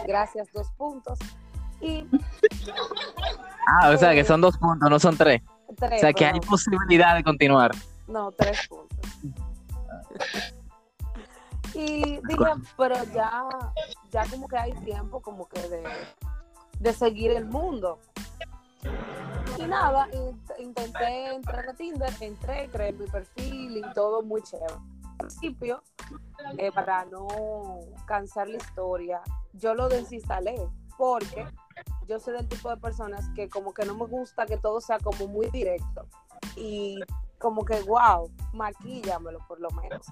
gracias, 0.06 0.48
dos 0.54 0.70
puntos, 0.78 1.18
y 1.82 2.06
Ah, 3.68 3.90
o 3.90 3.96
sea 3.98 4.14
que 4.14 4.24
son 4.24 4.40
dos 4.40 4.56
puntos, 4.56 4.88
no 4.88 4.98
son 4.98 5.18
tres. 5.18 5.42
tres, 5.76 5.92
O 5.92 5.98
sea 5.98 6.12
que 6.14 6.24
hay 6.24 6.40
posibilidad 6.40 7.14
de 7.14 7.22
continuar. 7.22 7.72
no, 8.08 8.32
tres 8.32 8.66
puntos. 8.68 8.98
Y 11.74 12.20
dije, 12.26 12.44
pero 12.76 12.96
ya, 13.14 13.48
ya 14.10 14.26
como 14.30 14.48
que 14.48 14.56
hay 14.56 14.72
tiempo 14.84 15.20
como 15.20 15.48
que 15.48 15.60
de, 15.68 15.82
de 16.80 16.92
seguir 16.92 17.32
el 17.32 17.46
mundo. 17.46 17.98
Y 19.58 19.62
nada, 19.64 20.08
intenté 20.58 21.34
entrar 21.34 21.68
a 21.68 21.74
Tinder, 21.74 22.12
entré, 22.20 22.68
creé 22.70 22.92
mi 22.92 23.06
perfil 23.06 23.76
y 23.76 23.94
todo 23.94 24.22
muy 24.22 24.42
chévere. 24.42 24.72
Al 24.72 25.16
principio, 25.26 25.82
eh, 26.56 26.72
para 26.72 27.04
no 27.04 27.26
cansar 28.06 28.48
la 28.48 28.56
historia, 28.56 29.20
yo 29.52 29.74
lo 29.74 29.88
desinstalé 29.88 30.56
porque 30.96 31.46
yo 32.06 32.18
soy 32.18 32.34
del 32.34 32.48
tipo 32.48 32.70
de 32.70 32.76
personas 32.78 33.28
que 33.34 33.48
como 33.48 33.72
que 33.72 33.84
no 33.84 33.94
me 33.94 34.06
gusta 34.06 34.46
que 34.46 34.56
todo 34.56 34.80
sea 34.80 34.98
como 34.98 35.28
muy 35.28 35.48
directo 35.50 36.06
y 36.56 37.00
como 37.40 37.64
que 37.64 37.80
wow, 37.82 38.30
maquillamelo 38.52 39.40
por 39.48 39.58
lo 39.60 39.70
menos. 39.70 40.06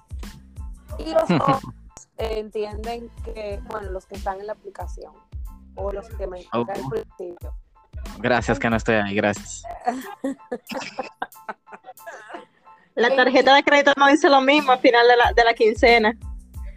Y 0.97 1.13
los 1.13 1.23
otros 1.29 1.61
entienden 2.17 3.09
que, 3.23 3.61
bueno, 3.69 3.91
los 3.91 4.05
que 4.07 4.15
están 4.15 4.39
en 4.39 4.47
la 4.47 4.53
aplicación 4.53 5.13
o 5.75 5.93
los 5.93 6.09
que 6.09 6.27
me 6.27 6.45
oh. 6.51 6.65
al 6.67 6.89
principio. 6.89 7.53
Gracias 8.17 8.59
que 8.59 8.69
no 8.69 8.75
estoy 8.75 8.95
ahí, 8.95 9.15
gracias. 9.15 9.63
La 12.95 13.15
tarjeta 13.15 13.53
de 13.55 13.63
crédito 13.63 13.93
no 13.95 14.07
dice 14.07 14.29
lo 14.29 14.41
mismo 14.41 14.71
al 14.71 14.79
final 14.79 15.07
de 15.07 15.15
la, 15.15 15.31
de 15.33 15.43
la 15.43 15.53
quincena. 15.53 16.17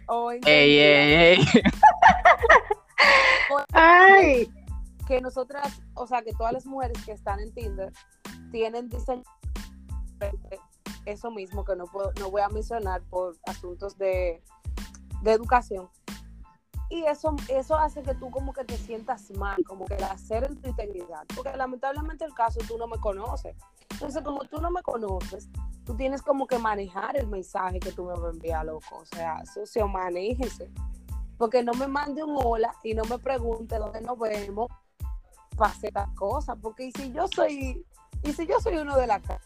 Oh, 0.07 0.31
ey, 0.31 0.41
ey, 0.45 0.79
ey. 0.79 1.45
Ay. 3.73 4.53
Que 5.07 5.19
nosotras, 5.19 5.81
o 5.95 6.05
sea, 6.07 6.21
que 6.21 6.31
todas 6.33 6.53
las 6.53 6.65
mujeres 6.65 7.03
que 7.03 7.11
están 7.11 7.39
en 7.39 7.53
Tinder 7.53 7.91
tienen 8.51 8.87
diseño 8.87 9.23
eso 11.05 11.31
mismo 11.31 11.63
que 11.65 11.75
no 11.75 11.85
puedo, 11.85 12.11
no 12.19 12.29
voy 12.31 12.41
a 12.41 12.49
mencionar 12.49 13.01
por 13.03 13.35
asuntos 13.45 13.97
de, 13.97 14.41
de 15.21 15.31
educación. 15.31 15.89
Y 16.89 17.05
eso, 17.05 17.35
eso 17.47 17.75
hace 17.75 18.03
que 18.03 18.13
tú 18.13 18.29
como 18.29 18.53
que 18.53 18.63
te 18.63 18.77
sientas 18.77 19.31
mal, 19.31 19.63
como 19.65 19.85
que 19.85 19.95
hacer 19.95 20.43
en 20.43 20.61
tu 20.61 20.69
integridad. 20.69 21.23
Porque 21.35 21.55
lamentablemente 21.57 22.23
el 22.23 22.35
caso 22.35 22.59
tú 22.67 22.77
no 22.77 22.85
me 22.87 22.99
conoces. 22.99 23.55
Entonces, 23.89 24.21
como 24.21 24.43
tú 24.45 24.61
no 24.61 24.69
me 24.69 24.83
conoces, 24.83 25.49
tú 25.85 25.95
tienes 25.95 26.21
como 26.21 26.45
que 26.45 26.59
manejar 26.59 27.17
el 27.17 27.27
mensaje 27.27 27.79
que 27.79 27.91
tú 27.91 28.05
me 28.05 28.13
vas 28.13 28.25
a 28.25 28.29
enviar, 28.29 28.65
loco. 28.65 28.97
O 28.97 29.05
sea, 29.05 29.43
socio, 29.45 29.87
manéjese. 29.87 30.69
Porque 31.39 31.63
no 31.63 31.73
me 31.73 31.87
mande 31.87 32.23
un 32.23 32.37
hola 32.43 32.75
y 32.83 32.93
no 32.93 33.03
me 33.05 33.17
pregunte 33.17 33.79
dónde 33.79 34.01
nos 34.01 34.19
vemos 34.19 34.67
para 35.57 35.71
hacer 35.71 35.93
tal 35.93 36.13
cosa. 36.13 36.55
Porque 36.55 36.91
si 36.91 37.11
yo 37.11 37.27
soy, 37.27 37.83
y 38.23 38.33
si 38.33 38.45
yo 38.45 38.59
soy 38.59 38.77
uno 38.77 38.95
de 38.97 39.07
la 39.07 39.19
casa, 39.19 39.41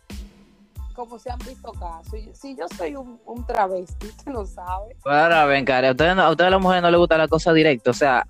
como 0.97 1.19
se 1.19 1.29
han 1.29 1.37
visto 1.39 1.71
casos. 1.73 2.19
Si 2.33 2.57
yo 2.57 2.65
soy 2.75 2.95
un, 2.95 3.21
un 3.25 3.45
travesti, 3.45 4.07
usted 4.17 4.31
no 4.31 4.45
sabe. 4.45 4.97
Ahora, 5.05 5.45
ven, 5.45 5.63
cara, 5.63 5.89
a 5.89 5.91
ustedes, 5.91 6.17
a 6.17 6.29
ustedes 6.29 6.51
las 6.51 6.59
mujeres 6.59 6.81
no 6.81 6.89
les 6.89 6.99
gusta 6.99 7.17
la 7.17 7.27
cosa 7.27 7.53
directa. 7.53 7.91
O 7.91 7.93
sea, 7.93 8.27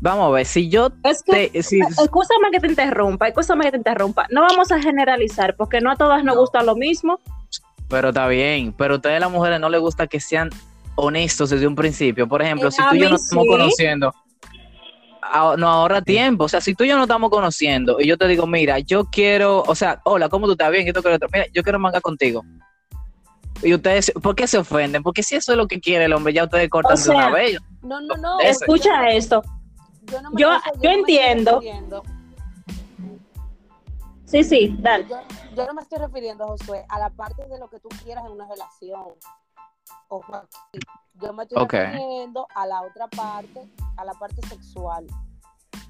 vamos 0.00 0.28
a 0.28 0.30
ver, 0.30 0.46
si 0.46 0.68
yo 0.68 0.90
es 1.02 1.22
que, 1.24 1.50
te, 1.52 1.62
si... 1.62 1.80
Escúchame 1.80 2.52
que 2.52 2.60
te 2.60 2.68
interrumpa, 2.68 3.26
escúchame 3.28 3.64
que 3.64 3.72
te 3.72 3.76
interrumpa. 3.78 4.26
No 4.30 4.42
vamos 4.42 4.70
a 4.70 4.80
generalizar, 4.80 5.56
porque 5.56 5.80
no 5.80 5.90
a 5.90 5.96
todas 5.96 6.22
nos 6.22 6.36
gusta 6.36 6.62
lo 6.62 6.76
mismo. 6.76 7.18
Pero 7.88 8.08
está 8.08 8.28
bien, 8.28 8.72
pero 8.72 8.94
a 8.94 8.96
ustedes 8.98 9.20
las 9.20 9.30
mujeres 9.30 9.60
no 9.60 9.68
les 9.68 9.80
gusta 9.80 10.06
que 10.06 10.20
sean 10.20 10.50
honestos 10.94 11.50
desde 11.50 11.66
un 11.66 11.74
principio. 11.74 12.28
Por 12.28 12.42
ejemplo, 12.42 12.70
si 12.70 12.80
tú 12.88 12.94
y 12.94 13.00
yo 13.00 13.10
nos 13.10 13.24
estamos 13.24 13.46
conociendo, 13.48 14.14
no 15.56 15.68
ahorra 15.68 16.02
tiempo. 16.02 16.44
O 16.44 16.48
sea, 16.48 16.60
si 16.60 16.74
tú 16.74 16.84
y 16.84 16.88
yo 16.88 16.96
no 16.96 17.02
estamos 17.02 17.30
conociendo 17.30 18.00
y 18.00 18.06
yo 18.06 18.18
te 18.18 18.26
digo, 18.26 18.46
mira, 18.46 18.78
yo 18.80 19.04
quiero, 19.06 19.62
o 19.62 19.74
sea, 19.74 20.00
hola, 20.04 20.28
¿cómo 20.28 20.46
tú 20.46 20.52
estás 20.52 20.70
bien? 20.70 20.86
Yo, 20.86 20.92
mira, 21.32 21.46
yo 21.52 21.62
quiero 21.62 21.78
manga 21.78 22.00
contigo. 22.00 22.44
Y 23.62 23.74
ustedes, 23.74 24.12
¿por 24.22 24.34
qué 24.34 24.46
se 24.46 24.58
ofenden? 24.58 25.02
Porque 25.02 25.22
si 25.22 25.36
eso 25.36 25.52
es 25.52 25.58
lo 25.58 25.68
que 25.68 25.80
quiere 25.80 26.06
el 26.06 26.12
hombre, 26.12 26.32
ya 26.32 26.44
ustedes 26.44 26.68
cortan 26.68 27.00
de 27.00 27.10
una 27.10 27.30
vez. 27.30 27.58
No, 27.82 28.00
no, 28.00 28.16
no. 28.16 28.40
Escucha 28.40 29.10
esto. 29.10 29.42
Yo, 30.34 30.50
yo, 30.80 30.90
entiendo. 30.90 31.62
Sí, 34.24 34.42
sí, 34.42 34.74
dale. 34.80 35.06
Yo, 35.08 35.66
no 35.66 35.74
me 35.74 35.82
estoy 35.82 35.98
refiriendo, 35.98 36.46
Josué, 36.46 36.84
a 36.88 36.98
la 36.98 37.10
parte 37.10 37.46
de 37.46 37.58
lo 37.58 37.68
que 37.68 37.78
tú 37.78 37.88
quieras 38.02 38.24
en 38.24 38.32
una 38.32 38.48
relación. 38.48 39.14
Yo 41.14 41.32
me 41.32 41.44
estoy 41.44 41.66
refiriendo 41.66 42.46
a 42.54 42.66
la 42.66 42.82
otra 42.82 43.08
parte, 43.08 43.68
a 43.96 44.04
la 44.04 44.12
parte 44.14 44.46
sexual, 44.46 45.06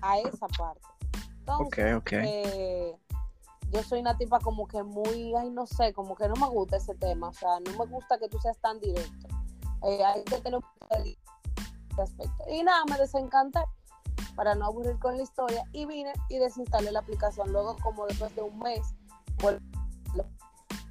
a 0.00 0.18
esa 0.18 0.46
parte. 0.48 0.80
Entonces, 1.40 2.02
eh, 2.12 2.96
yo 3.70 3.82
soy 3.82 4.00
una 4.00 4.16
tipa 4.16 4.38
como 4.38 4.66
que 4.66 4.82
muy, 4.82 5.34
ay, 5.34 5.50
no 5.50 5.66
sé, 5.66 5.92
como 5.92 6.14
que 6.14 6.28
no 6.28 6.34
me 6.36 6.46
gusta 6.48 6.76
ese 6.76 6.94
tema, 6.94 7.28
o 7.28 7.32
sea, 7.32 7.58
no 7.60 7.72
me 7.72 7.90
gusta 7.90 8.18
que 8.18 8.28
tú 8.28 8.38
seas 8.38 8.58
tan 8.58 8.78
directo. 8.80 9.28
Eh, 9.84 10.04
hay 10.04 10.22
que 10.24 10.38
tener 10.38 10.60
un 10.60 10.64
aspecto. 11.98 12.44
Y 12.50 12.62
nada, 12.62 12.84
me 12.88 12.96
desencanté 12.96 13.60
para 14.36 14.54
no 14.54 14.66
aburrir 14.66 14.98
con 14.98 15.16
la 15.16 15.22
historia 15.22 15.64
y 15.72 15.84
vine 15.86 16.12
y 16.28 16.38
desinstalé 16.38 16.92
la 16.92 17.00
aplicación. 17.00 17.52
Luego, 17.52 17.76
como 17.82 18.06
después 18.06 18.34
de 18.36 18.42
un 18.42 18.58
mes, 18.58 18.94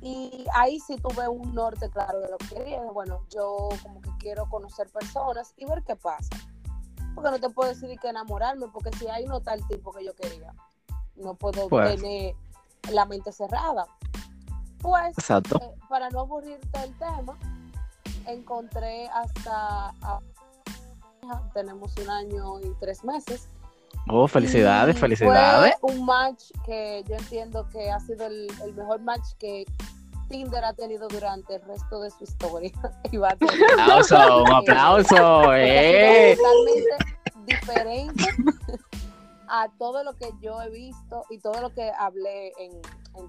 y 0.01 0.45
ahí 0.55 0.79
sí 0.79 0.97
tuve 0.97 1.27
un 1.27 1.53
norte 1.53 1.89
claro 1.91 2.19
de 2.19 2.29
lo 2.29 2.37
que 2.39 2.47
quería. 2.55 2.81
Bueno, 2.91 3.21
yo 3.29 3.69
como 3.83 4.01
que 4.01 4.09
quiero 4.19 4.49
conocer 4.49 4.89
personas 4.89 5.53
y 5.57 5.65
ver 5.65 5.83
qué 5.83 5.95
pasa. 5.95 6.35
Porque 7.13 7.29
no 7.29 7.39
te 7.39 7.49
puedo 7.49 7.69
decir 7.69 7.99
que 7.99 8.09
enamorarme, 8.09 8.67
porque 8.73 8.91
si 8.97 9.07
hay 9.07 9.25
no 9.25 9.41
tal 9.41 9.65
tipo 9.67 9.91
que 9.91 10.03
yo 10.03 10.15
quería, 10.15 10.53
no 11.15 11.35
puedo 11.35 11.69
pues. 11.69 11.95
tener 12.01 12.35
la 12.91 13.05
mente 13.05 13.31
cerrada. 13.31 13.85
Pues, 14.79 15.15
eh, 15.29 15.75
para 15.87 16.09
no 16.09 16.21
aburrirte 16.21 16.83
el 16.83 16.97
tema, 16.97 17.37
encontré 18.25 19.07
hasta, 19.09 19.93
tenemos 21.53 21.95
un 21.97 22.09
año 22.09 22.59
y 22.61 22.73
tres 22.79 23.03
meses. 23.03 23.47
Oh, 24.07 24.27
felicidades, 24.27 24.97
felicidades. 24.97 25.75
Fue 25.79 25.91
un 25.91 26.05
match 26.05 26.45
que 26.65 27.03
yo 27.07 27.15
entiendo 27.15 27.67
que 27.69 27.91
ha 27.91 27.99
sido 27.99 28.25
el, 28.25 28.47
el 28.63 28.73
mejor 28.73 29.01
match 29.01 29.33
que 29.37 29.65
Tinder 30.31 30.63
ha 30.63 30.73
tenido 30.73 31.07
durante 31.09 31.55
el 31.55 31.61
resto 31.63 32.01
de 32.01 32.09
su 32.09 32.23
historia. 32.23 32.71
un 33.11 33.25
aplauso, 33.25 34.43
un 34.43 34.53
aplauso. 34.53 35.53
Eh. 35.53 36.37
Totalmente 36.37 37.21
diferente 37.45 38.23
a 39.49 39.67
todo 39.77 40.03
lo 40.03 40.13
que 40.13 40.29
yo 40.41 40.61
he 40.61 40.69
visto 40.69 41.25
y 41.29 41.39
todo 41.39 41.61
lo 41.61 41.73
que 41.73 41.91
hablé 41.99 42.53
en, 42.57 42.71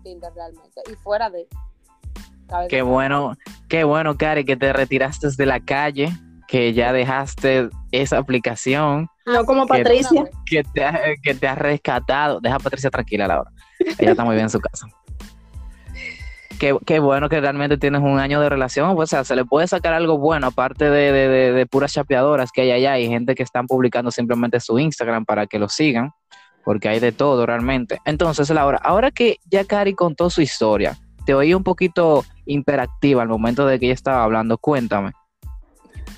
Tinder 0.03 0.33
realmente. 0.35 0.81
Y 0.91 0.95
fuera 0.95 1.29
de. 1.29 1.47
Qué 2.69 2.83
bueno, 2.83 3.35
qué 3.69 3.83
bueno, 3.83 4.17
Cari, 4.17 4.45
que 4.45 4.57
te 4.57 4.73
retiraste 4.73 5.29
de 5.37 5.47
la 5.47 5.59
calle, 5.59 6.11
que 6.47 6.73
ya 6.73 6.93
dejaste 6.93 7.71
esa 7.91 8.19
aplicación. 8.19 9.09
No 9.27 9.45
como 9.45 9.67
Patricia. 9.67 10.31
Que 10.47 10.63
te, 10.63 10.83
que 11.23 11.35
te 11.35 11.49
ha 11.49 11.55
rescatado. 11.55 12.41
Deja 12.41 12.57
a 12.57 12.61
Patricia 12.61 12.91
tranquila, 12.91 13.27
Laura. 13.27 13.51
Ella 13.99 14.13
está 14.13 14.25
muy 14.25 14.35
bien 14.35 14.45
en 14.45 14.51
su 14.51 14.61
casa 14.61 14.87
qué, 16.85 16.99
bueno 17.01 17.29
que 17.29 17.41
realmente 17.41 17.77
tienes 17.77 18.03
un 18.03 18.21
año 18.21 18.41
de 18.41 18.49
relación, 18.49 18.95
o 18.97 19.07
sea, 19.07 19.25
se 19.25 19.35
le 19.35 19.45
puede 19.45 19.67
sacar 19.67 19.95
algo 19.95 20.19
bueno, 20.19 20.47
aparte 20.47 20.89
de, 20.91 21.67
puras 21.67 21.93
chapeadoras 21.93 22.53
que 22.53 22.63
hay 22.63 22.71
allá 22.71 22.99
y 22.99 23.09
gente 23.09 23.35
que 23.35 23.43
están 23.43 23.67
publicando 23.67 24.11
simplemente 24.11 24.61
su 24.61 24.79
Instagram 24.79 25.25
para 25.25 25.47
que 25.47 25.59
lo 25.59 25.69
sigan, 25.69 26.13
porque 26.65 26.89
hay 26.89 27.01
de 27.01 27.11
todo 27.11 27.47
realmente. 27.47 27.99
Entonces, 28.05 28.49
Laura, 28.51 28.79
ahora 28.83 29.11
que 29.11 29.39
ya 29.51 29.65
Cari 29.65 29.95
contó 29.95 30.31
su 30.31 30.41
historia, 30.41 30.97
te 31.27 31.35
oí 31.35 31.53
un 31.53 31.65
poquito 31.65 32.25
hiperactiva 32.47 33.23
al 33.23 33.29
momento 33.29 33.67
de 33.67 33.81
que 33.81 33.87
ella 33.87 33.95
estaba 33.95 34.23
hablando, 34.23 34.57
cuéntame. 34.59 35.13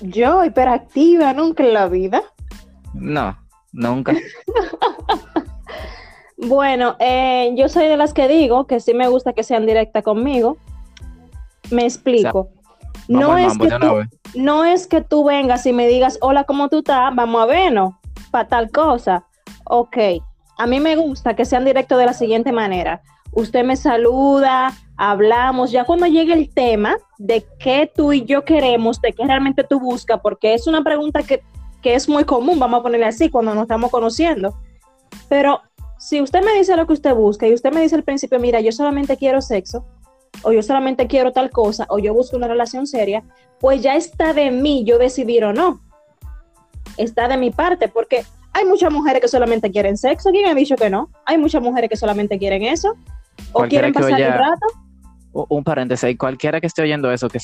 Yo, 0.01 0.43
hiperactiva, 0.43 1.33
nunca 1.33 1.63
en 1.63 1.73
la 1.73 1.87
vida. 1.87 2.21
No, 2.93 3.35
nunca. 3.71 4.13
Bueno, 6.37 6.95
eh, 6.99 7.53
yo 7.55 7.69
soy 7.69 7.87
de 7.87 7.97
las 7.97 8.13
que 8.13 8.27
digo 8.27 8.67
que 8.67 8.79
sí 8.79 8.93
me 8.93 9.07
gusta 9.07 9.33
que 9.33 9.43
sean 9.43 9.65
directas 9.65 10.03
conmigo. 10.03 10.57
Me 11.71 11.83
explico. 11.83 12.49
no, 13.07 13.37
es 13.37 13.57
que 13.57 13.69
tú, 13.69 14.01
no 14.35 14.65
es 14.65 14.87
que 14.87 15.01
tú 15.01 15.23
vengas 15.23 15.65
y 15.65 15.73
me 15.73 15.87
digas, 15.87 16.17
hola, 16.21 16.43
¿cómo 16.43 16.69
tú 16.69 16.79
estás? 16.79 17.15
Vamos 17.15 17.41
a 17.41 17.45
vernos 17.45 17.93
para 18.31 18.47
tal 18.47 18.69
cosa. 18.71 19.25
Ok, 19.65 19.97
a 20.57 20.67
mí 20.67 20.79
me 20.79 20.95
gusta 20.95 21.35
que 21.35 21.45
sean 21.45 21.65
directos 21.65 21.97
de 21.97 22.05
la 22.05 22.13
siguiente 22.13 22.51
manera. 22.51 23.01
Usted 23.31 23.63
me 23.65 23.75
saluda, 23.75 24.73
hablamos, 24.97 25.71
ya 25.71 25.83
cuando 25.85 26.05
llegue 26.05 26.33
el 26.33 26.53
tema 26.53 26.95
de 27.17 27.45
qué 27.59 27.91
tú 27.93 28.13
y 28.13 28.23
yo 28.25 28.45
queremos, 28.45 29.01
de 29.01 29.13
qué 29.13 29.25
realmente 29.25 29.63
tú 29.63 29.79
buscas, 29.79 30.19
porque 30.21 30.53
es 30.53 30.67
una 30.67 30.83
pregunta 30.83 31.23
que, 31.23 31.43
que 31.81 31.95
es 31.95 32.07
muy 32.07 32.23
común, 32.23 32.59
vamos 32.59 32.79
a 32.79 32.83
ponerle 32.83 33.07
así, 33.07 33.29
cuando 33.29 33.53
nos 33.53 33.63
estamos 33.63 33.91
conociendo. 33.91 34.55
Pero 35.27 35.61
si 36.05 36.21
usted 36.21 36.43
me 36.43 36.53
dice 36.53 36.75
lo 36.77 36.85
que 36.85 36.93
usted 36.93 37.15
busca 37.15 37.47
y 37.47 37.53
usted 37.55 37.73
me 37.73 37.81
dice 37.81 37.95
al 37.95 38.03
principio, 38.03 38.39
mira, 38.39 38.61
yo 38.61 38.71
solamente 38.71 39.17
quiero 39.17 39.41
sexo, 39.41 39.87
o 40.43 40.51
yo 40.51 40.61
solamente 40.61 41.07
quiero 41.07 41.31
tal 41.31 41.49
cosa, 41.49 41.87
o 41.89 41.97
yo 41.97 42.13
busco 42.13 42.37
una 42.37 42.47
relación 42.47 42.85
seria, 42.85 43.23
pues 43.59 43.81
ya 43.81 43.95
está 43.95 44.31
de 44.31 44.51
mí 44.51 44.83
yo 44.85 44.99
decidir 44.99 45.43
o 45.45 45.51
no. 45.51 45.81
Está 46.97 47.27
de 47.27 47.37
mi 47.37 47.49
parte, 47.49 47.87
porque 47.87 48.23
hay 48.53 48.65
muchas 48.65 48.93
mujeres 48.93 49.19
que 49.19 49.27
solamente 49.27 49.71
quieren 49.71 49.97
sexo. 49.97 50.29
¿Quién 50.29 50.47
ha 50.47 50.53
dicho 50.53 50.75
que 50.75 50.91
no? 50.91 51.09
Hay 51.25 51.39
muchas 51.39 51.63
mujeres 51.63 51.89
que 51.89 51.97
solamente 51.97 52.37
quieren 52.37 52.61
eso, 52.61 52.95
o 53.51 53.63
quieren 53.63 53.91
pasar 53.91 54.11
un 54.11 54.19
rato. 54.19 54.67
Un 55.49 55.63
paréntesis, 55.63 56.15
cualquiera 56.19 56.61
que 56.61 56.67
esté 56.67 56.83
oyendo 56.83 57.11
eso, 57.11 57.29
que 57.29 57.39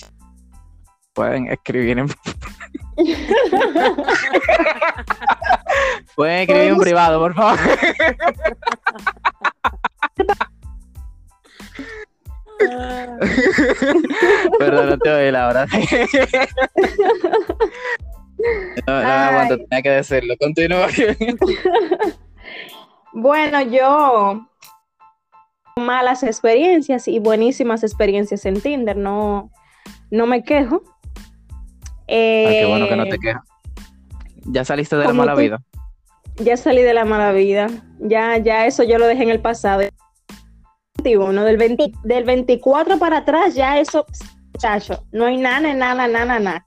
pueden 1.14 1.48
escribir 1.48 2.00
en 2.00 2.08
pueden 6.16 6.42
escribir 6.42 6.72
en 6.72 6.78
privado, 6.80 7.20
por 7.20 7.34
favor. 7.34 7.60
Perdón, 14.60 14.90
no 14.90 14.98
te 15.00 15.10
oí 15.10 15.32
la 15.32 15.48
hora. 15.48 15.66
No, 18.88 18.94
no 18.94 19.02
me 19.02 19.06
aguanto, 19.06 19.58
tenía 19.58 19.82
que 19.82 19.90
decirlo. 19.90 20.36
Continúa. 20.40 20.88
Bueno, 23.14 23.62
yo 23.62 24.48
malas 25.76 26.24
experiencias 26.24 27.08
y 27.08 27.20
buenísimas 27.20 27.84
experiencias 27.84 28.46
en 28.46 28.62
Tinder, 28.62 28.96
no, 28.98 29.52
no 30.10 30.26
me 30.28 30.44
quejo. 30.44 30.82
Ah, 32.14 32.50
qué 32.50 32.66
bueno 32.68 32.88
que 32.88 32.96
no 32.96 33.04
te 33.06 33.16
Eh, 33.16 33.20
quejas. 33.22 33.44
¿Ya 34.46 34.66
saliste 34.66 34.96
de 34.98 35.06
la 35.06 35.14
mala 35.14 35.34
tú- 35.34 35.40
vida? 35.40 35.62
Ya 36.38 36.58
salí 36.58 36.82
de 36.82 36.94
la 36.94 37.06
mala 37.06 37.32
vida. 37.32 37.68
Ya, 38.00 38.38
ya 38.38 38.66
eso 38.66 38.84
yo 38.84 38.98
lo 38.98 39.06
dejé 39.08 39.24
en 39.24 39.30
el 39.30 39.40
pasado. 39.42 39.84
21, 41.04 41.44
del, 41.46 41.58
20 41.58 41.92
del 42.04 42.24
24 42.24 42.98
para 43.00 43.18
atrás, 43.18 43.56
ya 43.56 43.80
eso, 43.80 44.06
chacho, 44.58 45.04
no 45.12 45.26
hay 45.26 45.38
nada, 45.38 45.74
nada, 45.74 46.08
nada, 46.08 46.40
nada. 46.40 46.66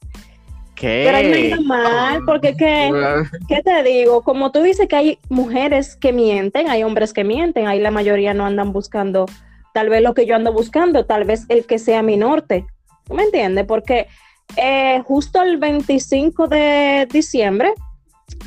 Pero 0.80 1.16
ahí 1.16 1.28
no 1.28 1.34
¿Qué? 1.34 1.50
está 1.50 1.60
mal, 1.62 2.20
porque 2.26 2.54
¿qué, 2.56 2.90
¿qué 3.48 3.62
te 3.62 3.82
digo? 3.84 4.22
Como 4.22 4.50
tú 4.52 4.62
dices 4.62 4.86
que 4.88 4.96
hay 4.96 5.18
mujeres 5.28 5.96
que 5.96 6.12
mienten, 6.12 6.68
hay 6.68 6.82
hombres 6.82 7.12
que 7.12 7.22
mienten, 7.24 7.68
ahí 7.68 7.80
la 7.80 7.90
mayoría 7.92 8.34
no 8.34 8.44
andan 8.44 8.72
buscando 8.72 9.26
tal 9.72 9.88
vez 9.88 10.02
lo 10.02 10.14
que 10.14 10.26
yo 10.26 10.36
ando 10.36 10.52
buscando, 10.52 11.04
tal 11.06 11.24
vez 11.24 11.46
el 11.48 11.64
que 11.66 11.78
sea 11.78 12.02
mi 12.02 12.16
norte. 12.16 12.66
¿Tú 13.04 13.14
me 13.14 13.22
entiendes? 13.24 13.66
Porque 13.66 14.08
eh, 14.56 15.02
justo 15.06 15.42
el 15.42 15.58
25 15.58 16.46
de 16.48 17.08
diciembre 17.10 17.74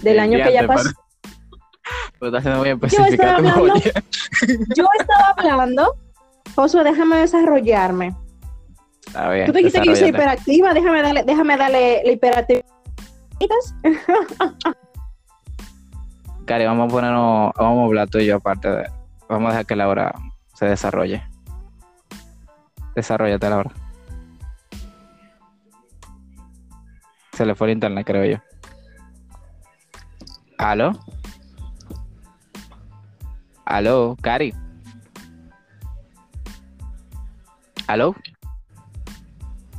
del 0.01 0.13
El 0.13 0.19
año 0.19 0.37
que 0.45 0.53
ya 0.53 0.65
pasó, 0.67 0.89
siendo 2.89 3.07
muy 3.07 3.13
estaba 3.13 3.37
hablando- 3.55 3.81
yo 4.75 4.85
estaba 4.99 5.33
hablando, 5.37 5.95
Josué, 6.55 6.83
déjame 6.83 7.17
desarrollarme. 7.17 8.15
Está 9.05 9.29
bien. 9.29 9.45
Tú 9.45 9.53
dijiste 9.53 9.79
que 9.81 9.87
yo 9.87 9.95
soy 9.95 10.09
hiperactiva, 10.09 10.73
déjame 10.73 11.01
darle, 11.01 11.23
déjame 11.23 11.57
darle 11.57 12.01
la 12.05 12.11
hiperactividad. 12.11 12.65
Cari, 16.45 16.65
vamos 16.65 16.89
a 16.89 16.93
ponernos, 16.93 17.51
vamos 17.57 17.81
a 17.81 17.85
hablar 17.85 18.09
tú 18.09 18.19
y 18.19 18.25
yo 18.25 18.37
aparte 18.37 18.69
de, 18.69 18.89
vamos 19.29 19.47
a 19.47 19.51
dejar 19.51 19.65
que 19.65 19.75
Laura 19.75 20.13
se 20.53 20.65
desarrolle. 20.65 21.23
Desarrollate, 22.95 23.49
Laura. 23.49 23.71
Se 27.37 27.45
le 27.45 27.53
fue 27.53 27.67
el 27.67 27.73
internet, 27.73 28.03
creo 28.03 28.25
yo. 28.25 28.37
¿Aló? 30.57 30.91
¿Aló, 33.63 34.17
Cari? 34.21 34.55
¿Aló? 37.85 38.15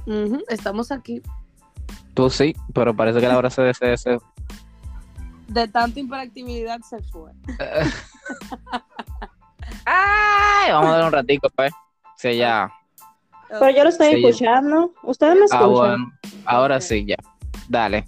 Ujú, 0.06 0.40
Estamos 0.48 0.92
aquí. 0.92 1.20
Tú 2.14 2.30
sí, 2.30 2.54
pero 2.72 2.94
parece 2.94 3.18
que 3.20 3.26
Laura 3.26 3.50
se, 3.50 3.74
se, 3.74 3.96
se- 3.96 4.18
De 5.48 5.66
tanta 5.66 5.98
hiperactividad 5.98 6.78
se 6.88 7.02
fue. 7.02 7.32
¡Ay! 9.84 10.70
Vamos 10.70 10.90
a 10.90 10.96
dar 10.98 11.04
un 11.06 11.12
ratico, 11.12 11.48
pues. 11.56 11.72
Sí, 12.16 12.36
ya. 12.36 12.70
Pero 13.48 13.70
yo 13.70 13.82
lo 13.82 13.88
estoy 13.88 14.14
Sí. 14.14 14.24
escuchando. 14.24 14.92
¿Ustedes 15.02 15.34
me 15.34 15.40
Ah, 15.40 15.44
escuchan? 15.46 15.70
bueno. 15.72 16.12
Ahora 16.44 16.80
sí, 16.80 17.04
ya. 17.04 17.16
Dale. 17.68 18.06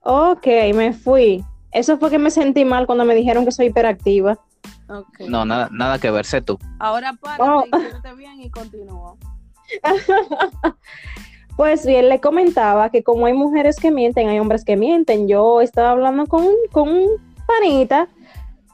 Ok, 0.00 0.46
me 0.74 0.92
fui. 0.92 1.44
Eso 1.72 1.98
fue 1.98 2.10
que 2.10 2.18
me 2.18 2.30
sentí 2.30 2.64
mal 2.64 2.86
cuando 2.86 3.04
me 3.04 3.14
dijeron 3.14 3.44
que 3.44 3.52
soy 3.52 3.66
hiperactiva. 3.66 4.38
Ok. 4.88 5.20
No, 5.28 5.44
nada, 5.44 5.68
nada 5.72 5.98
que 5.98 6.10
ver, 6.10 6.24
sé 6.24 6.40
tú. 6.42 6.58
Ahora 6.78 7.12
párate 7.20 7.42
Oh. 7.50 7.64
y 8.12 8.16
bien 8.16 8.40
y 8.40 8.50
continúa. 8.50 9.16
Pues 11.56 11.86
bien, 11.86 12.10
le 12.10 12.20
comentaba 12.20 12.90
que 12.90 13.02
como 13.02 13.24
hay 13.24 13.32
mujeres 13.32 13.76
que 13.76 13.90
mienten, 13.90 14.28
hay 14.28 14.38
hombres 14.38 14.62
que 14.62 14.76
mienten. 14.76 15.26
Yo 15.26 15.62
estaba 15.62 15.92
hablando 15.92 16.26
con, 16.26 16.46
con 16.70 16.90
un 16.90 17.08
panita 17.46 18.08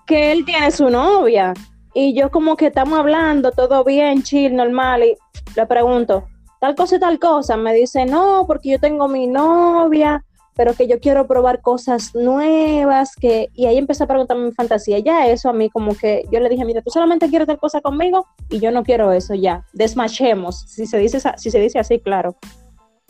que 0.05 0.33
él 0.33 0.45
tiene 0.45 0.69
su 0.73 0.91
novia 0.91 1.55
y 1.95 2.13
yo 2.13 2.33
como 2.33 2.57
que 2.57 2.67
estamos 2.67 2.99
hablando, 2.99 3.53
todo 3.53 3.85
bien, 3.85 4.25
chill, 4.25 4.57
normal, 4.57 5.05
y 5.05 5.17
le 5.55 5.67
pregunto, 5.67 6.27
tal 6.63 6.77
cosa 6.77 6.95
y 6.95 7.01
tal 7.01 7.19
cosa. 7.19 7.57
Me 7.57 7.75
dice, 7.75 8.07
no, 8.07 8.45
porque 8.47 8.71
yo 8.71 8.79
tengo 8.79 9.09
mi 9.09 9.27
novia, 9.27 10.25
pero 10.55 10.75
que 10.75 10.87
yo 10.87 11.01
quiero 11.01 11.27
probar 11.27 11.61
cosas 11.61 12.15
nuevas, 12.15 13.17
que... 13.17 13.49
Y 13.55 13.67
ahí 13.67 13.79
empezó 13.79 14.05
a 14.05 14.07
preguntarme 14.07 14.45
mi 14.45 14.53
fantasía. 14.53 15.01
Ya 15.01 15.27
eso 15.27 15.49
a 15.49 15.53
mí 15.53 15.69
como 15.71 15.97
que 15.97 16.25
yo 16.31 16.39
le 16.39 16.49
dije, 16.49 16.65
mira, 16.65 16.81
tú 16.81 16.91
solamente 16.91 17.29
quieres 17.29 17.49
tal 17.49 17.59
cosa 17.59 17.81
conmigo 17.81 18.27
y 18.49 18.61
yo 18.61 18.71
no 18.71 18.85
quiero 18.85 19.11
eso, 19.13 19.35
ya, 19.35 19.65
desmachemos, 19.73 20.61
si 20.69 20.87
se 20.87 20.99
dice, 20.99 21.19
si 21.37 21.51
se 21.51 21.59
dice 21.59 21.81
así, 21.81 21.99
claro. 21.99 22.37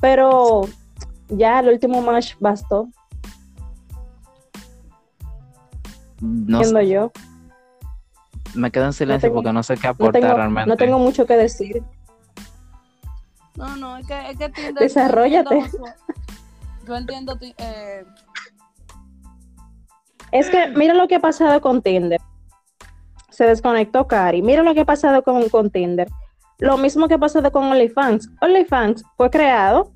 Pero 0.00 0.62
ya 1.28 1.60
el 1.60 1.68
último 1.68 2.00
match 2.00 2.34
bastó, 2.40 2.88
No, 6.22 6.58
siendo 6.60 6.80
yo. 6.80 7.12
me 8.54 8.70
quedo 8.70 8.86
en 8.86 8.92
silencio 8.94 9.28
tengo- 9.28 9.42
porque 9.42 9.52
no 9.52 9.62
sé 9.62 9.74
qué 9.74 9.88
No 9.88 9.90
aportar 9.90 10.22
tengo, 10.22 10.34
realmente. 10.36 10.70
no 10.70 10.76
tengo 10.78 10.98
mucho 10.98 11.26
que 11.26 11.36
decir. 11.36 11.82
No, 13.62 13.76
no, 13.76 13.96
es 13.96 14.06
que, 14.06 14.30
es 14.30 14.36
que 14.38 14.48
Tinder. 14.48 14.74
Desarróllate. 14.74 15.54
Yo 15.60 15.64
entiendo, 15.64 15.94
yo 16.86 16.96
entiendo 16.96 17.36
ti- 17.36 17.54
eh, 17.58 18.04
Es 20.32 20.50
que 20.50 20.66
mira 20.68 20.94
lo 20.94 21.06
que 21.06 21.14
ha 21.16 21.20
pasado 21.20 21.60
con 21.60 21.80
Tinder. 21.80 22.20
Se 23.30 23.44
desconectó 23.44 24.06
Cari. 24.08 24.42
Mira 24.42 24.62
lo 24.62 24.74
que 24.74 24.80
ha 24.80 24.84
pasado 24.84 25.22
con, 25.22 25.48
con 25.48 25.70
Tinder. 25.70 26.08
Lo 26.58 26.76
mismo 26.76 27.06
que 27.06 27.14
ha 27.14 27.18
pasado 27.18 27.52
con 27.52 27.64
OnlyFans. 27.64 28.28
OnlyFans 28.40 29.04
fue 29.16 29.30
creado 29.30 29.92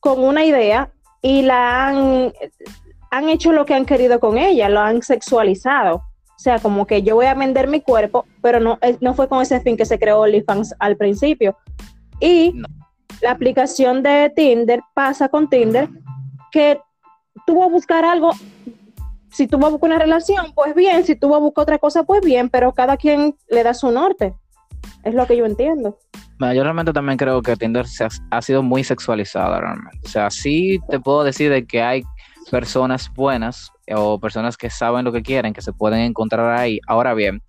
con 0.00 0.22
una 0.24 0.44
idea 0.44 0.90
y 1.20 1.42
la 1.42 1.88
han, 1.88 2.32
han 3.10 3.28
hecho 3.28 3.52
lo 3.52 3.64
que 3.66 3.74
han 3.74 3.84
querido 3.84 4.18
con 4.20 4.38
ella, 4.38 4.68
lo 4.68 4.80
han 4.80 5.02
sexualizado. 5.02 5.96
O 5.96 6.38
sea, 6.38 6.58
como 6.58 6.86
que 6.86 7.02
yo 7.02 7.14
voy 7.16 7.26
a 7.26 7.34
vender 7.34 7.68
mi 7.68 7.80
cuerpo, 7.80 8.24
pero 8.42 8.60
no, 8.60 8.78
no 9.00 9.14
fue 9.14 9.28
con 9.28 9.40
ese 9.42 9.60
fin 9.60 9.76
que 9.76 9.84
se 9.86 9.98
creó 9.98 10.20
OnlyFans 10.20 10.74
al 10.78 10.96
principio. 10.96 11.56
Y 12.20 12.52
No. 12.54 12.68
La 13.20 13.30
aplicación 13.30 14.02
de 14.02 14.32
Tinder 14.34 14.80
pasa 14.94 15.28
con 15.28 15.48
Tinder 15.48 15.88
que 16.50 16.80
tú 17.46 17.58
vas 17.58 17.68
a 17.68 17.72
buscar 17.72 18.04
algo 18.04 18.32
si 19.34 19.48
tú 19.48 19.58
vas 19.58 19.66
a 19.66 19.70
buscar 19.72 19.90
una 19.90 19.98
relación, 19.98 20.52
pues 20.54 20.76
bien, 20.76 21.04
si 21.04 21.16
tú 21.16 21.28
vas 21.28 21.38
a 21.38 21.40
buscar 21.40 21.62
otra 21.62 21.78
cosa, 21.78 22.04
pues 22.04 22.20
bien, 22.20 22.48
pero 22.48 22.72
cada 22.72 22.96
quien 22.96 23.34
le 23.48 23.64
da 23.64 23.74
su 23.74 23.90
norte. 23.90 24.32
Es 25.02 25.12
lo 25.12 25.26
que 25.26 25.36
yo 25.36 25.44
entiendo. 25.44 25.98
Yo 26.38 26.62
realmente 26.62 26.92
también 26.92 27.18
creo 27.18 27.42
que 27.42 27.56
Tinder 27.56 27.86
se 27.86 28.04
ha, 28.04 28.08
ha 28.30 28.42
sido 28.42 28.62
muy 28.62 28.84
sexualizada 28.84 29.60
realmente. 29.60 29.98
O 30.04 30.08
sea, 30.08 30.30
sí 30.30 30.78
te 30.88 31.00
puedo 31.00 31.24
decir 31.24 31.50
de 31.50 31.66
que 31.66 31.82
hay 31.82 32.02
personas 32.50 33.10
buenas 33.14 33.72
eh, 33.86 33.94
o 33.96 34.18
personas 34.20 34.56
que 34.56 34.70
saben 34.70 35.04
lo 35.04 35.12
que 35.12 35.22
quieren, 35.22 35.52
que 35.52 35.62
se 35.62 35.72
pueden 35.72 36.00
encontrar 36.00 36.56
ahí. 36.56 36.78
Ahora 36.86 37.14
bien, 37.14 37.42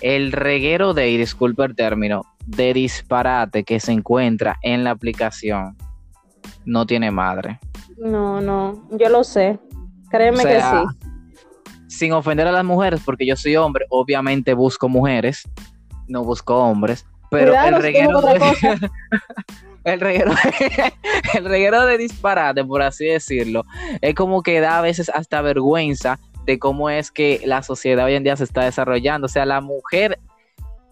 el 0.00 0.32
reguero 0.32 0.94
de, 0.94 1.10
y 1.10 1.16
disculpa 1.16 1.64
el 1.64 1.74
término, 1.74 2.22
de 2.46 2.72
disparate 2.72 3.64
que 3.64 3.80
se 3.80 3.92
encuentra 3.92 4.58
en 4.62 4.84
la 4.84 4.90
aplicación 4.90 5.76
no 6.64 6.86
tiene 6.86 7.10
madre. 7.10 7.58
No, 7.98 8.40
no, 8.40 8.88
yo 8.92 9.08
lo 9.08 9.24
sé. 9.24 9.58
Créeme 10.10 10.38
O 10.38 10.42
sea, 10.42 10.84
que 10.94 11.70
sí. 11.70 11.78
sin 11.88 12.12
ofender 12.12 12.46
a 12.46 12.52
las 12.52 12.64
mujeres, 12.64 13.00
porque 13.04 13.26
yo 13.26 13.36
soy 13.36 13.56
hombre, 13.56 13.86
obviamente 13.90 14.54
busco 14.54 14.88
mujeres, 14.88 15.48
no 16.06 16.24
busco 16.24 16.56
hombres, 16.56 17.04
pero 17.30 17.52
Cuidado, 17.52 17.68
el 17.76 17.82
reguero, 17.82 18.20
de, 18.20 18.90
el 19.84 20.00
reguero, 20.00 20.32
el 21.34 21.44
reguero 21.44 21.86
de 21.86 21.98
disparate, 21.98 22.64
por 22.64 22.82
así 22.82 23.06
decirlo, 23.06 23.64
es 24.00 24.14
como 24.14 24.42
que 24.42 24.60
da 24.60 24.78
a 24.78 24.82
veces 24.82 25.10
hasta 25.12 25.42
vergüenza 25.42 26.18
de 26.48 26.58
cómo 26.58 26.88
es 26.88 27.10
que 27.10 27.42
la 27.44 27.62
sociedad 27.62 28.06
hoy 28.06 28.14
en 28.14 28.24
día 28.24 28.34
se 28.36 28.44
está 28.44 28.64
desarrollando, 28.64 29.26
o 29.26 29.28
sea, 29.28 29.44
la 29.44 29.60
mujer 29.60 30.18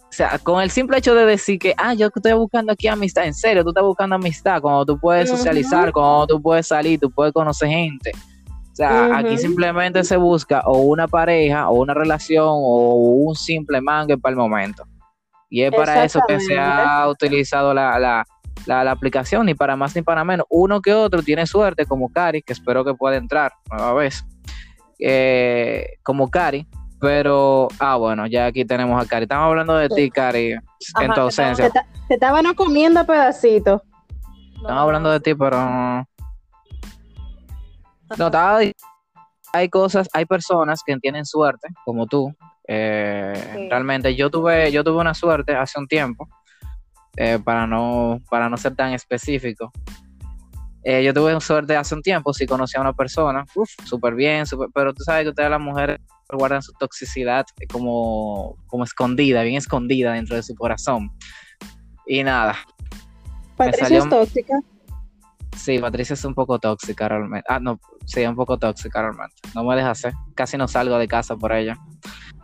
o 0.09 0.13
sea, 0.17 0.39
con 0.39 0.63
el 0.63 0.71
simple 0.71 0.99
hecho 0.99 1.15
de 1.15 1.27
decir 1.27 1.59
que, 1.59 1.75
ah, 1.77 1.93
yo 1.93 2.07
estoy 2.15 2.33
buscando 2.35 2.73
aquí 2.73 2.87
amistad, 2.87 3.25
en 3.25 3.35
serio, 3.35 3.65
tú 3.65 3.71
estás 3.71 3.85
buscando 3.85 4.15
amistad, 4.15 4.63
cuando 4.63 4.87
tú 4.87 4.99
puedes 4.99 5.29
socializar, 5.29 5.93
cuando 5.93 6.27
tú 6.27 6.41
puedes 6.41 6.69
salir, 6.69 7.01
tú 7.01 7.11
puedes 7.11 7.35
conocer 7.35 7.69
gente. 7.69 8.13
O 8.73 8.77
sea, 8.77 9.17
aquí 9.17 9.31
Ujú. 9.31 9.39
simplemente 9.39 10.05
se 10.05 10.17
busca 10.17 10.63
o 10.65 10.79
una 10.79 11.09
pareja, 11.09 11.69
o 11.69 11.81
una 11.81 11.93
relación, 11.93 12.47
o 12.49 12.95
un 12.95 13.35
simple 13.35 13.81
mangue 13.81 14.17
para 14.17 14.31
el 14.31 14.37
momento. 14.37 14.85
Y 15.51 15.63
es 15.63 15.73
para 15.73 16.05
eso 16.05 16.21
que 16.29 16.39
se 16.39 16.57
ha 16.59 17.09
utilizado 17.09 17.75
la, 17.75 17.99
la, 17.99 18.25
la, 18.65 18.85
la 18.85 18.91
aplicación, 18.93 19.47
ni 19.47 19.55
para 19.55 19.77
más 19.77 19.97
ni 19.97 20.03
para 20.03 20.25
menos. 20.25 20.47
Uno 20.49 20.81
que 20.81 20.95
otro 20.95 21.23
tiene 21.23 21.47
suerte, 21.47 21.85
como 21.85 22.11
Cari, 22.11 22.43
que 22.43 22.53
espero 22.53 22.85
que 22.85 22.95
pueda 22.95 23.17
entrar 23.17 23.53
nueva 23.71 23.93
vez, 23.95 24.25
eh, 24.99 25.99
como 26.03 26.29
Cari. 26.31 26.67
Pero, 26.99 27.69
ah, 27.79 27.97
bueno, 27.97 28.27
ya 28.27 28.47
aquí 28.47 28.65
tenemos 28.65 29.03
a 29.03 29.07
Cari. 29.07 29.25
Estamos 29.25 29.47
hablando 29.49 29.77
de 29.77 29.89
ti, 29.91 30.11
Cari, 30.11 30.53
en 30.53 30.61
tu 31.07 31.13
Ajá, 31.13 31.21
ausencia. 31.23 31.67
Te, 31.67 31.73
ta- 31.73 31.87
te 32.09 32.15
estaban 32.15 32.55
comiendo 32.55 33.05
pedacitos. 33.07 33.83
Estamos 34.55 34.83
hablando 34.83 35.11
de 35.11 35.21
ti, 35.21 35.35
pero. 35.35 35.59
No, 38.19 38.27
estaba. 38.27 38.61
Hay 39.53 39.69
cosas, 39.69 40.09
hay 40.13 40.25
personas 40.27 40.81
que 40.85 40.97
tienen 40.99 41.25
suerte, 41.25 41.69
como 41.85 42.07
tú. 42.07 42.35
Eh, 42.69 43.33
Sí. 43.55 43.69
Realmente, 43.69 44.15
yo 44.17 44.31
tuve, 44.31 44.73
yo 44.73 44.83
tuve 44.83 45.01
una 45.01 45.15
suerte 45.15 45.55
hace 45.55 45.79
un 45.79 45.87
tiempo, 45.87 46.29
eh, 47.17 47.39
para 47.43 47.67
no, 47.67 48.21
para 48.29 48.49
no 48.49 48.57
ser 48.57 48.75
tan 48.75 48.93
específico. 48.93 49.71
Eh, 50.89 51.03
yo 51.03 51.13
tuve 51.13 51.41
suerte 51.41 51.77
hace 51.77 51.97
un 51.97 52.01
tiempo, 52.03 52.33
sí 52.33 52.47
conocí 52.47 52.77
a 52.79 52.81
una 52.81 52.93
persona, 52.93 53.45
súper 53.85 54.15
bien, 54.15 54.45
pero 54.73 54.95
tú 54.95 55.03
sabes 55.03 55.25
que 55.25 55.31
ustedes 55.31 55.51
las 55.51 55.61
mujeres 55.61 55.99
guardan 56.31 56.63
su 56.63 56.73
toxicidad 56.75 57.45
como, 57.73 58.57
como 58.69 58.85
escondida, 58.85 59.43
bien 59.43 59.57
escondida 59.57 60.13
dentro 60.13 60.37
de 60.37 60.45
su 60.45 60.55
corazón. 60.55 61.11
Y 62.07 62.23
nada, 62.23 62.55
Patricia 63.57 63.87
salió- 63.87 64.05
es 64.05 64.09
tóxica. 64.11 64.55
Sí, 65.57 65.81
Patricia 65.81 66.15
es 66.15 66.25
un 66.25 66.35
poco 66.35 66.61
tóxica 66.61 67.09
realmente. 67.09 67.45
Ah, 67.49 67.59
no, 67.59 67.81
sí, 68.05 68.21
un 68.25 68.37
poco 68.37 68.57
tóxica 68.57 69.01
realmente. 69.03 69.35
No 69.57 69.65
me 69.65 69.75
deja 69.75 69.91
hacer. 69.91 70.13
Casi 70.37 70.57
no 70.57 70.69
salgo 70.69 70.99
de 70.99 71.09
casa 71.09 71.35
por 71.35 71.51
ella. 71.53 71.77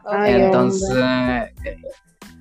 Ay, 0.05 0.33
Entonces, 0.33 0.90
eh, 0.98 1.52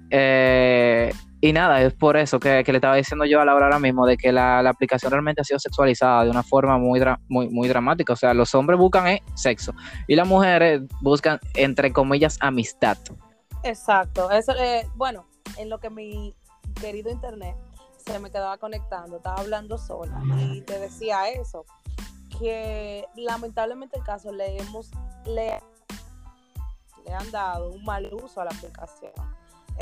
eh, 0.09 1.00
y 1.41 1.53
nada, 1.53 1.81
es 1.81 1.93
por 1.93 2.17
eso 2.17 2.39
que, 2.39 2.63
le 2.63 2.77
estaba 2.77 2.95
diciendo 2.95 3.25
yo 3.25 3.41
a 3.41 3.45
Laura 3.45 3.65
ahora 3.65 3.79
mismo, 3.79 4.05
de 4.05 4.15
que 4.15 4.31
la, 4.31 4.61
la 4.61 4.69
aplicación 4.69 5.11
realmente 5.11 5.41
ha 5.41 5.43
sido 5.43 5.59
sexualizada 5.59 6.23
de 6.23 6.29
una 6.29 6.43
forma 6.43 6.77
muy, 6.77 6.99
dra- 6.99 7.19
muy, 7.27 7.49
muy 7.49 7.67
dramática. 7.67 8.13
O 8.13 8.15
sea, 8.15 8.33
los 8.35 8.53
hombres 8.53 8.79
buscan 8.79 9.07
eh, 9.07 9.23
sexo 9.33 9.73
y 10.07 10.15
las 10.15 10.27
mujeres 10.27 10.81
buscan, 11.01 11.39
entre 11.55 11.91
comillas, 11.91 12.37
amistad. 12.41 12.97
Exacto. 13.63 14.29
Eso, 14.29 14.53
eh, 14.55 14.87
bueno, 14.95 15.25
en 15.57 15.69
lo 15.69 15.79
que 15.79 15.89
mi 15.89 16.35
querido 16.79 17.09
internet 17.09 17.55
se 17.97 18.19
me 18.19 18.29
quedaba 18.29 18.57
conectando, 18.57 19.17
estaba 19.17 19.41
hablando 19.41 19.77
sola 19.77 20.21
y 20.39 20.61
te 20.61 20.79
decía 20.79 21.29
eso, 21.29 21.65
que 22.39 23.05
lamentablemente 23.15 23.97
el 23.97 24.03
caso 24.03 24.31
le 24.31 24.57
hemos, 24.57 24.91
le, 25.25 25.59
le 27.05 27.13
han 27.13 27.29
dado 27.31 27.71
un 27.71 27.83
mal 27.83 28.09
uso 28.13 28.41
a 28.41 28.45
la 28.45 28.51
aplicación. 28.51 29.11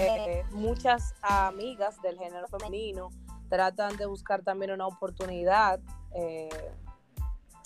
Eh, 0.01 0.45
muchas 0.51 1.13
amigas 1.21 2.01
del 2.01 2.17
género 2.17 2.47
femenino 2.47 3.09
tratan 3.49 3.97
de 3.97 4.05
buscar 4.05 4.43
también 4.43 4.71
una 4.71 4.87
oportunidad 4.87 5.81
eh, 6.15 6.47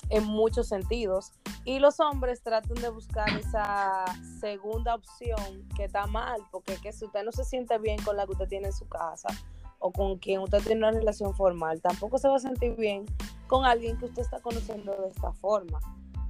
en 0.10 0.24
muchos 0.24 0.68
sentidos 0.68 1.32
y 1.64 1.78
los 1.78 2.00
hombres 2.00 2.42
tratan 2.42 2.76
de 2.76 2.90
buscar 2.90 3.30
esa 3.38 4.06
segunda 4.40 4.96
opción 4.96 5.68
que 5.76 5.86
está 5.86 6.08
mal, 6.08 6.42
porque 6.52 6.78
que 6.78 6.92
si 6.92 7.06
usted 7.06 7.24
no 7.24 7.32
se 7.32 7.44
siente 7.44 7.78
bien 7.78 8.02
con 8.04 8.18
la 8.18 8.26
que 8.26 8.32
usted 8.32 8.48
tiene 8.48 8.68
en 8.68 8.74
su 8.74 8.88
casa 8.88 9.30
o 9.78 9.92
con 9.92 10.18
quien 10.18 10.40
usted 10.40 10.64
tiene 10.64 10.80
una 10.80 10.92
relación 10.92 11.36
formal, 11.36 11.82
tampoco 11.82 12.18
se 12.18 12.28
va 12.30 12.38
a 12.38 12.40
sentir 12.40 12.76
bien 12.76 13.06
con 13.48 13.64
alguien 13.64 13.98
que 14.00 14.06
usted 14.06 14.24
está 14.24 14.40
conociendo 14.40 14.92
de 14.94 15.10
esta 15.10 15.32
forma. 15.34 15.80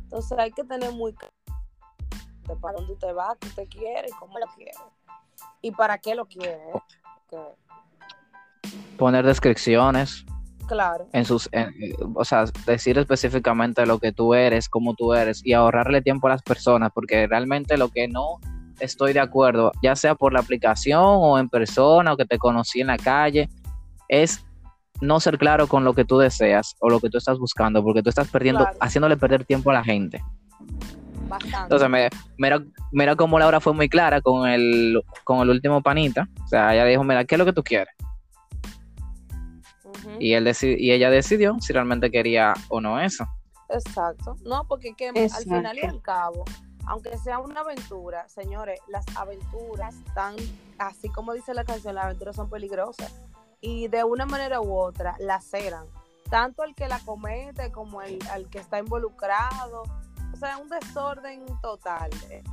Entonces 0.03 0.37
hay 0.37 0.51
que 0.51 0.65
tener 0.65 0.91
muy 0.91 1.13
claro 1.13 1.33
para 2.59 2.77
dónde 2.77 2.93
usted 2.93 3.15
va, 3.15 3.37
qué 3.39 3.47
usted 3.47 3.67
quiere 3.69 4.09
y 4.09 4.11
cómo 4.19 4.37
lo 4.37 4.47
quiere. 4.47 4.73
Y 5.63 5.71
para 5.71 5.97
qué 5.97 6.13
lo 6.13 6.25
quiere. 6.27 6.51
¿eh? 6.53 6.79
Que- 7.31 8.67
Poner 8.97 9.25
descripciones 9.25 10.23
claro, 10.67 11.07
en 11.13 11.25
sus, 11.25 11.49
en- 11.51 11.73
o 12.15 12.23
sea, 12.23 12.45
decir 12.67 12.97
específicamente 12.99 13.85
lo 13.85 13.97
que 13.97 14.11
tú 14.11 14.33
eres, 14.35 14.69
cómo 14.69 14.93
tú 14.93 15.13
eres 15.13 15.41
y 15.43 15.53
ahorrarle 15.53 16.01
tiempo 16.01 16.27
a 16.27 16.31
las 16.31 16.43
personas, 16.43 16.91
porque 16.93 17.25
realmente 17.27 17.77
lo 17.77 17.89
que 17.89 18.07
no 18.07 18.37
estoy 18.79 19.13
de 19.13 19.19
acuerdo, 19.21 19.71
ya 19.81 19.95
sea 19.95 20.15
por 20.15 20.33
la 20.33 20.39
aplicación 20.41 21.01
o 21.03 21.39
en 21.39 21.49
persona 21.49 22.13
o 22.13 22.17
que 22.17 22.25
te 22.25 22.37
conocí 22.37 22.81
en 22.81 22.87
la 22.87 22.97
calle, 22.97 23.49
es 24.09 24.45
no 25.01 25.19
ser 25.19 25.37
claro 25.37 25.67
con 25.67 25.83
lo 25.83 25.93
que 25.93 26.05
tú 26.05 26.17
deseas 26.19 26.75
o 26.79 26.89
lo 26.89 26.99
que 26.99 27.09
tú 27.09 27.17
estás 27.17 27.39
buscando, 27.39 27.83
porque 27.83 28.03
tú 28.03 28.09
estás 28.09 28.27
perdiendo, 28.29 28.61
Claro. 28.63 28.77
haciéndole 28.79 29.17
perder 29.17 29.43
tiempo 29.45 29.71
a 29.71 29.73
la 29.73 29.83
gente. 29.83 30.21
Bastante. 31.27 31.63
Entonces, 31.63 31.89
me, 31.89 32.09
mira, 32.37 32.63
mira 32.91 33.15
cómo 33.15 33.39
Laura 33.39 33.59
fue 33.59 33.73
muy 33.73 33.89
clara 33.89 34.21
con 34.21 34.47
el, 34.47 35.01
con 35.23 35.39
el 35.39 35.49
último 35.49 35.81
panita. 35.81 36.27
O 36.43 36.47
sea, 36.47 36.73
ella 36.73 36.85
dijo, 36.85 37.03
mira, 37.03 37.25
¿qué 37.25 37.35
es 37.35 37.39
lo 37.39 37.45
que 37.45 37.53
tú 37.53 37.63
quieres? 37.63 37.93
Y, 40.19 40.33
él 40.33 40.45
deci- 40.45 40.75
y 40.77 40.91
ella 40.91 41.09
decidió 41.09 41.57
si 41.61 41.71
realmente 41.71 42.11
quería 42.11 42.53
o 42.69 42.81
no 42.81 42.99
eso. 42.99 43.25
Exacto. 43.69 44.35
No, 44.43 44.67
porque 44.67 44.93
que 44.95 45.09
al 45.09 45.43
final 45.43 45.77
y 45.77 45.85
al 45.85 46.01
cabo, 46.01 46.43
aunque 46.85 47.17
sea 47.17 47.39
una 47.39 47.61
aventura, 47.61 48.27
señores, 48.27 48.79
las 48.87 49.05
aventuras 49.15 49.95
están, 50.05 50.35
así 50.77 51.09
como 51.09 51.33
dice 51.33 51.53
la 51.53 51.63
canción, 51.63 51.95
las 51.95 52.05
aventuras 52.05 52.35
son 52.35 52.49
peligrosas. 52.49 53.13
Y 53.61 53.87
de 53.87 54.03
una 54.03 54.25
manera 54.25 54.59
u 54.59 54.77
otra 54.77 55.15
laceran. 55.19 55.85
Tanto 56.29 56.63
el 56.63 56.75
que 56.75 56.87
la 56.87 56.99
comete 56.99 57.71
como 57.71 58.01
el, 58.01 58.19
al 58.31 58.49
que 58.49 58.59
está 58.59 58.79
involucrado. 58.79 59.83
Sea, 60.43 60.57
un 60.57 60.67
desorden 60.67 61.45
total. 61.61 62.09
eh, 62.29 62.43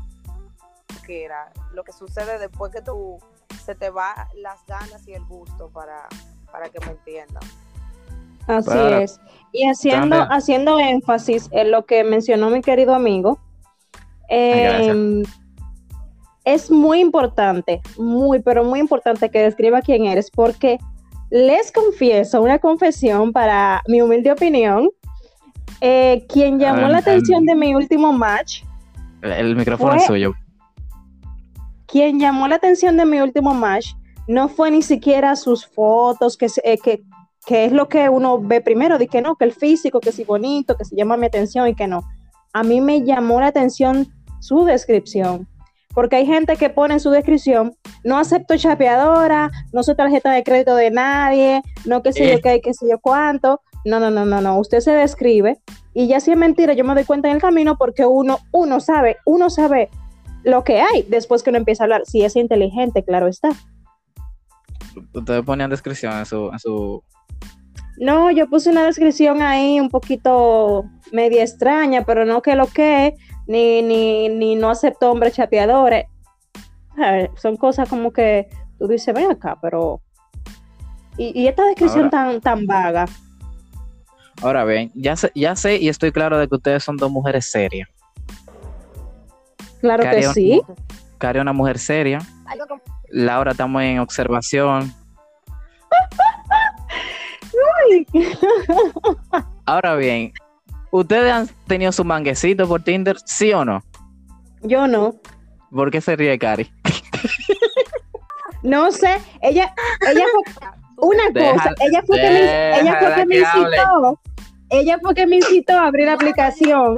Que 1.04 1.24
era 1.24 1.50
lo 1.72 1.82
que 1.82 1.90
sucede 1.92 2.38
después 2.38 2.70
que 2.72 2.82
tú 2.82 3.18
se 3.64 3.74
te 3.74 3.90
va 3.90 4.28
las 4.36 4.64
ganas 4.66 5.06
y 5.08 5.14
el 5.14 5.24
gusto 5.24 5.68
para, 5.70 6.06
para 6.52 6.68
que 6.68 6.78
me 6.86 6.92
entiendan. 6.92 7.42
Así 8.46 8.78
es. 9.02 9.20
Y 9.52 9.64
haciendo, 9.68 10.18
También. 10.18 10.32
haciendo 10.32 10.78
énfasis 10.78 11.48
en 11.50 11.72
lo 11.72 11.84
que 11.84 12.04
mencionó 12.04 12.48
mi 12.50 12.60
querido 12.62 12.94
amigo, 12.94 13.40
em, 14.28 15.24
es 16.44 16.70
muy 16.70 17.00
importante, 17.00 17.80
muy, 17.98 18.40
pero 18.40 18.62
muy 18.62 18.78
importante 18.78 19.30
que 19.30 19.42
describa 19.42 19.82
quién 19.82 20.06
eres, 20.06 20.30
porque 20.30 20.78
les 21.30 21.72
confieso 21.72 22.40
una 22.40 22.60
confesión 22.60 23.32
para 23.32 23.82
mi 23.88 24.00
humilde 24.00 24.30
opinión. 24.30 24.90
Eh, 25.80 26.26
quien 26.28 26.58
llamó 26.58 26.88
la 26.88 26.98
atención 26.98 27.44
de 27.46 27.54
mi 27.54 27.74
último 27.74 28.12
match, 28.12 28.62
El, 29.22 29.32
el 29.32 29.56
micrófono 29.56 29.92
Fue- 29.92 30.00
es 30.00 30.06
suyo. 30.06 30.34
quien 31.86 32.18
llamó 32.20 32.48
la 32.48 32.56
atención 32.56 32.96
de 32.96 33.04
mi 33.04 33.20
último 33.20 33.52
match 33.54 33.94
no 34.28 34.48
fue 34.48 34.70
ni 34.70 34.82
siquiera 34.82 35.34
sus 35.36 35.66
fotos, 35.66 36.36
que, 36.36 36.48
se- 36.48 36.62
eh, 36.64 36.78
que, 36.78 37.02
que 37.46 37.64
es 37.64 37.72
lo 37.72 37.88
que 37.88 38.08
uno 38.08 38.38
ve 38.40 38.60
primero, 38.60 38.96
de 38.98 39.08
que 39.08 39.20
no, 39.22 39.34
que 39.36 39.44
el 39.44 39.52
físico, 39.52 39.98
que 40.00 40.12
si 40.12 40.24
bonito, 40.24 40.76
que 40.76 40.84
si 40.84 40.94
llama 40.94 41.16
mi 41.16 41.26
atención 41.26 41.66
y 41.68 41.74
que 41.74 41.86
no. 41.88 42.02
A 42.52 42.62
mí 42.62 42.80
me 42.80 43.02
llamó 43.02 43.40
la 43.40 43.48
atención 43.48 44.08
su 44.40 44.64
descripción, 44.64 45.48
porque 45.94 46.16
hay 46.16 46.26
gente 46.26 46.56
que 46.56 46.70
pone 46.70 46.94
en 46.94 47.00
su 47.00 47.10
descripción, 47.10 47.74
no 48.04 48.18
acepto 48.18 48.56
chapeadora, 48.56 49.50
no 49.72 49.82
soy 49.82 49.96
tarjeta 49.96 50.30
de 50.30 50.44
crédito 50.44 50.76
de 50.76 50.90
nadie, 50.92 51.62
no 51.84 52.02
que 52.02 52.12
sé 52.12 52.28
yo 52.28 52.34
Eh. 52.34 52.40
qué, 52.40 52.60
qué 52.60 52.72
sé 52.72 52.86
yo 52.88 52.98
cuánto. 53.00 53.60
No, 53.84 53.98
no, 53.98 54.10
no, 54.10 54.24
no, 54.26 54.40
no, 54.40 54.58
usted 54.58 54.80
se 54.80 54.92
describe 54.92 55.58
y 55.94 56.06
ya 56.06 56.20
si 56.20 56.30
es 56.30 56.36
mentira, 56.36 56.74
yo 56.74 56.84
me 56.84 56.94
doy 56.94 57.04
cuenta 57.04 57.28
en 57.28 57.36
el 57.36 57.40
camino 57.40 57.76
porque 57.78 58.04
uno, 58.04 58.38
uno 58.52 58.78
sabe, 58.80 59.16
uno 59.24 59.48
sabe 59.48 59.88
lo 60.44 60.64
que 60.64 60.80
hay 60.80 61.02
después 61.08 61.42
que 61.42 61.50
uno 61.50 61.58
empieza 61.58 61.82
a 61.82 61.86
hablar. 61.86 62.02
Si 62.04 62.22
es 62.22 62.36
inteligente, 62.36 63.02
claro 63.04 63.26
está. 63.26 63.50
Ustedes 65.14 65.42
ponían 65.44 65.70
descripción 65.70 66.12
en 66.18 66.26
su, 66.26 66.50
en 66.52 66.58
su... 66.58 67.02
No, 67.98 68.30
yo 68.30 68.48
puse 68.48 68.70
una 68.70 68.84
descripción 68.84 69.42
ahí 69.42 69.78
un 69.78 69.88
poquito 69.90 70.84
media 71.12 71.42
extraña, 71.42 72.04
pero 72.04 72.24
no 72.24 72.40
que 72.42 72.54
lo 72.54 72.66
que, 72.66 73.14
ni, 73.46 73.82
ni, 73.82 74.28
ni 74.28 74.56
no 74.56 74.70
acepto 74.70 75.10
hombres 75.10 75.34
chapeadores. 75.34 76.06
A 76.96 77.10
ver, 77.12 77.30
son 77.36 77.56
cosas 77.56 77.88
como 77.88 78.10
que 78.12 78.48
tú 78.78 78.88
dices, 78.88 79.14
ven 79.14 79.30
acá, 79.30 79.58
pero... 79.60 80.00
Y, 81.16 81.38
y 81.38 81.48
esta 81.48 81.64
descripción 81.64 82.04
Ahora- 82.04 82.10
tan, 82.10 82.40
tan 82.40 82.66
vaga. 82.66 83.06
Ahora 84.42 84.64
bien, 84.64 84.90
ya 84.94 85.16
sé, 85.16 85.30
ya 85.34 85.54
sé 85.56 85.76
y 85.76 85.88
estoy 85.88 86.12
claro 86.12 86.38
de 86.38 86.48
que 86.48 86.54
ustedes 86.56 86.82
son 86.82 86.96
dos 86.96 87.10
mujeres 87.10 87.50
serias. 87.50 87.88
Claro 89.80 90.02
que 90.10 90.22
sí. 90.34 90.60
Cari 91.18 91.38
es 91.38 91.42
una 91.42 91.52
mujer 91.52 91.78
seria. 91.78 92.18
Laura 93.10 93.50
estamos 93.52 93.82
en 93.82 93.98
observación. 93.98 94.92
Ahora 99.66 99.94
bien, 99.96 100.32
¿ustedes 100.90 101.32
han 101.32 101.48
tenido 101.66 101.92
su 101.92 102.04
manguecito 102.04 102.66
por 102.66 102.82
Tinder? 102.82 103.16
¿Sí 103.24 103.52
o 103.52 103.64
no? 103.64 103.82
Yo 104.62 104.86
no. 104.86 105.14
¿Por 105.70 105.90
qué 105.90 106.00
se 106.00 106.16
ríe 106.16 106.38
Cari? 106.38 106.70
No 108.62 108.90
sé, 108.92 109.16
ella, 109.40 109.72
ella 110.10 110.24
fue 110.32 110.68
una 111.08 111.30
Deja- 111.32 111.52
cosa, 111.54 111.74
ella 111.80 112.02
fue 112.06 112.16
que 112.18 112.30
me, 112.30 112.80
ella 112.80 112.96
fue 112.98 113.14
que 113.14 113.26
me 113.26 113.36
incitó, 113.38 114.20
ella 114.70 114.98
fue 115.02 115.14
que 115.14 115.26
me 115.26 115.36
incitó 115.36 115.72
a 115.74 115.86
abrir 115.86 116.06
la 116.06 116.14
aplicación. 116.14 116.96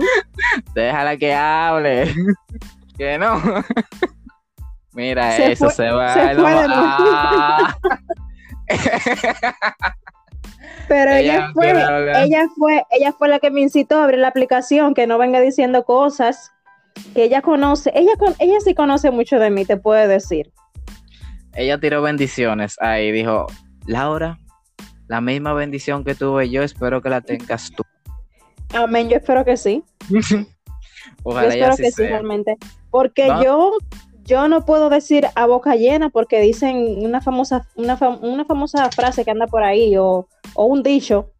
Déjala 0.74 1.16
que 1.16 1.34
hable. 1.34 2.12
que 2.98 3.18
no. 3.18 3.40
Mira 4.94 5.32
Se 5.32 5.52
eso, 5.52 5.66
fue- 5.66 5.74
se 5.74 5.90
va. 5.90 6.12
se 6.14 6.34
fue 6.34 6.50
de. 6.50 6.66
Ah. 6.68 7.76
Pero 10.88 11.10
ella, 11.12 11.34
Ella 11.34 11.50
fue, 11.54 11.70
ella 12.24 12.46
fue, 12.56 12.84
ella 12.90 13.12
fue 13.12 13.28
la 13.28 13.38
que 13.38 13.50
me 13.50 13.60
incitó 13.62 14.00
a 14.00 14.04
abrir 14.04 14.18
la 14.20 14.28
aplicación, 14.28 14.94
que 14.94 15.06
no 15.06 15.16
venga 15.18 15.40
diciendo 15.40 15.84
cosas 15.84 16.50
que 17.14 17.24
ella 17.24 17.40
conoce, 17.40 17.90
ella 17.94 18.12
ella 18.38 18.60
sí 18.62 18.74
conoce 18.74 19.10
mucho 19.10 19.38
de 19.38 19.50
mí, 19.50 19.64
te 19.64 19.76
puede 19.78 20.06
decir. 20.08 20.52
Ella 21.54 21.78
tiró 21.78 22.02
bendiciones 22.02 22.76
ahí. 22.80 23.10
Dijo, 23.12 23.46
Laura, 23.86 24.38
la 25.12 25.20
misma 25.20 25.52
bendición 25.52 26.04
que 26.04 26.14
tuve 26.14 26.48
yo, 26.48 26.62
espero 26.62 27.02
que 27.02 27.10
la 27.10 27.20
tengas 27.20 27.70
tú. 27.70 27.82
Amén, 28.72 29.10
yo 29.10 29.18
espero 29.18 29.44
que 29.44 29.58
sí. 29.58 29.84
Ojalá 31.22 31.50
yo 31.54 31.60
ya 31.60 31.68
espero 31.68 31.76
que 31.76 31.90
sí, 31.92 32.02
realmente. 32.08 32.56
Porque 32.90 33.28
yo, 33.44 33.72
yo 34.24 34.48
no 34.48 34.64
puedo 34.64 34.88
decir 34.88 35.26
a 35.34 35.44
boca 35.46 35.76
llena 35.76 36.08
porque 36.08 36.40
dicen 36.40 37.04
una 37.04 37.20
famosa, 37.20 37.68
una, 37.74 37.98
fam- 37.98 38.20
una 38.22 38.46
famosa 38.46 38.90
frase 38.90 39.22
que 39.24 39.30
anda 39.30 39.46
por 39.46 39.62
ahí 39.62 39.98
o, 39.98 40.28
o 40.54 40.64
un 40.64 40.82
dicho 40.82 41.30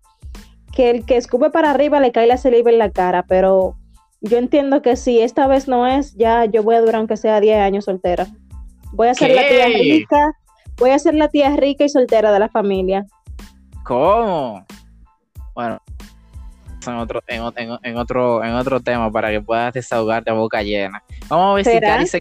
que 0.75 0.91
el 0.91 1.07
que 1.07 1.17
escupe 1.17 1.49
para 1.49 1.71
arriba 1.71 1.99
le 1.99 2.13
cae 2.13 2.27
la 2.27 2.37
saliva 2.37 2.71
en 2.71 2.79
la 2.79 2.91
cara, 2.91 3.25
pero 3.27 3.77
yo 4.21 4.37
entiendo 4.37 4.83
que 4.83 4.97
si 4.97 5.21
esta 5.21 5.47
vez 5.47 5.67
no 5.67 5.87
es, 5.87 6.15
ya 6.15 6.45
yo 6.45 6.63
voy 6.63 6.75
a 6.75 6.81
durar 6.81 6.97
aunque 6.97 7.17
sea 7.17 7.41
10 7.41 7.59
años 7.59 7.87
soltera. 7.87 8.27
Voy 8.93 9.09
a 9.09 9.15
ser 9.15 9.31
la 9.35 9.49
tía 9.49 9.67
rica, 9.83 10.33
voy 10.77 10.91
a 10.91 10.99
ser 10.99 11.15
la 11.15 11.29
tía 11.29 11.57
rica 11.57 11.85
y 11.85 11.89
soltera 11.89 12.33
de 12.33 12.39
la 12.39 12.51
familia. 12.51 13.07
¿Cómo? 13.85 14.65
Bueno, 15.55 15.81
en 16.87 16.95
otro, 16.95 17.23
en, 17.27 17.43
en- 17.57 17.79
en 17.83 17.97
otro, 17.97 18.43
en 18.45 18.55
otro 18.55 18.81
tema 18.81 19.11
para 19.11 19.31
que 19.31 19.41
puedas 19.41 19.73
desahogarte 19.75 20.31
a 20.31 20.35
boca 20.35 20.63
llena. 20.63 21.03
Vamos 21.29 21.53
a 21.53 21.55
ver 21.55 21.65
si. 21.65 21.81
Cari 21.81 22.07
se, 22.07 22.21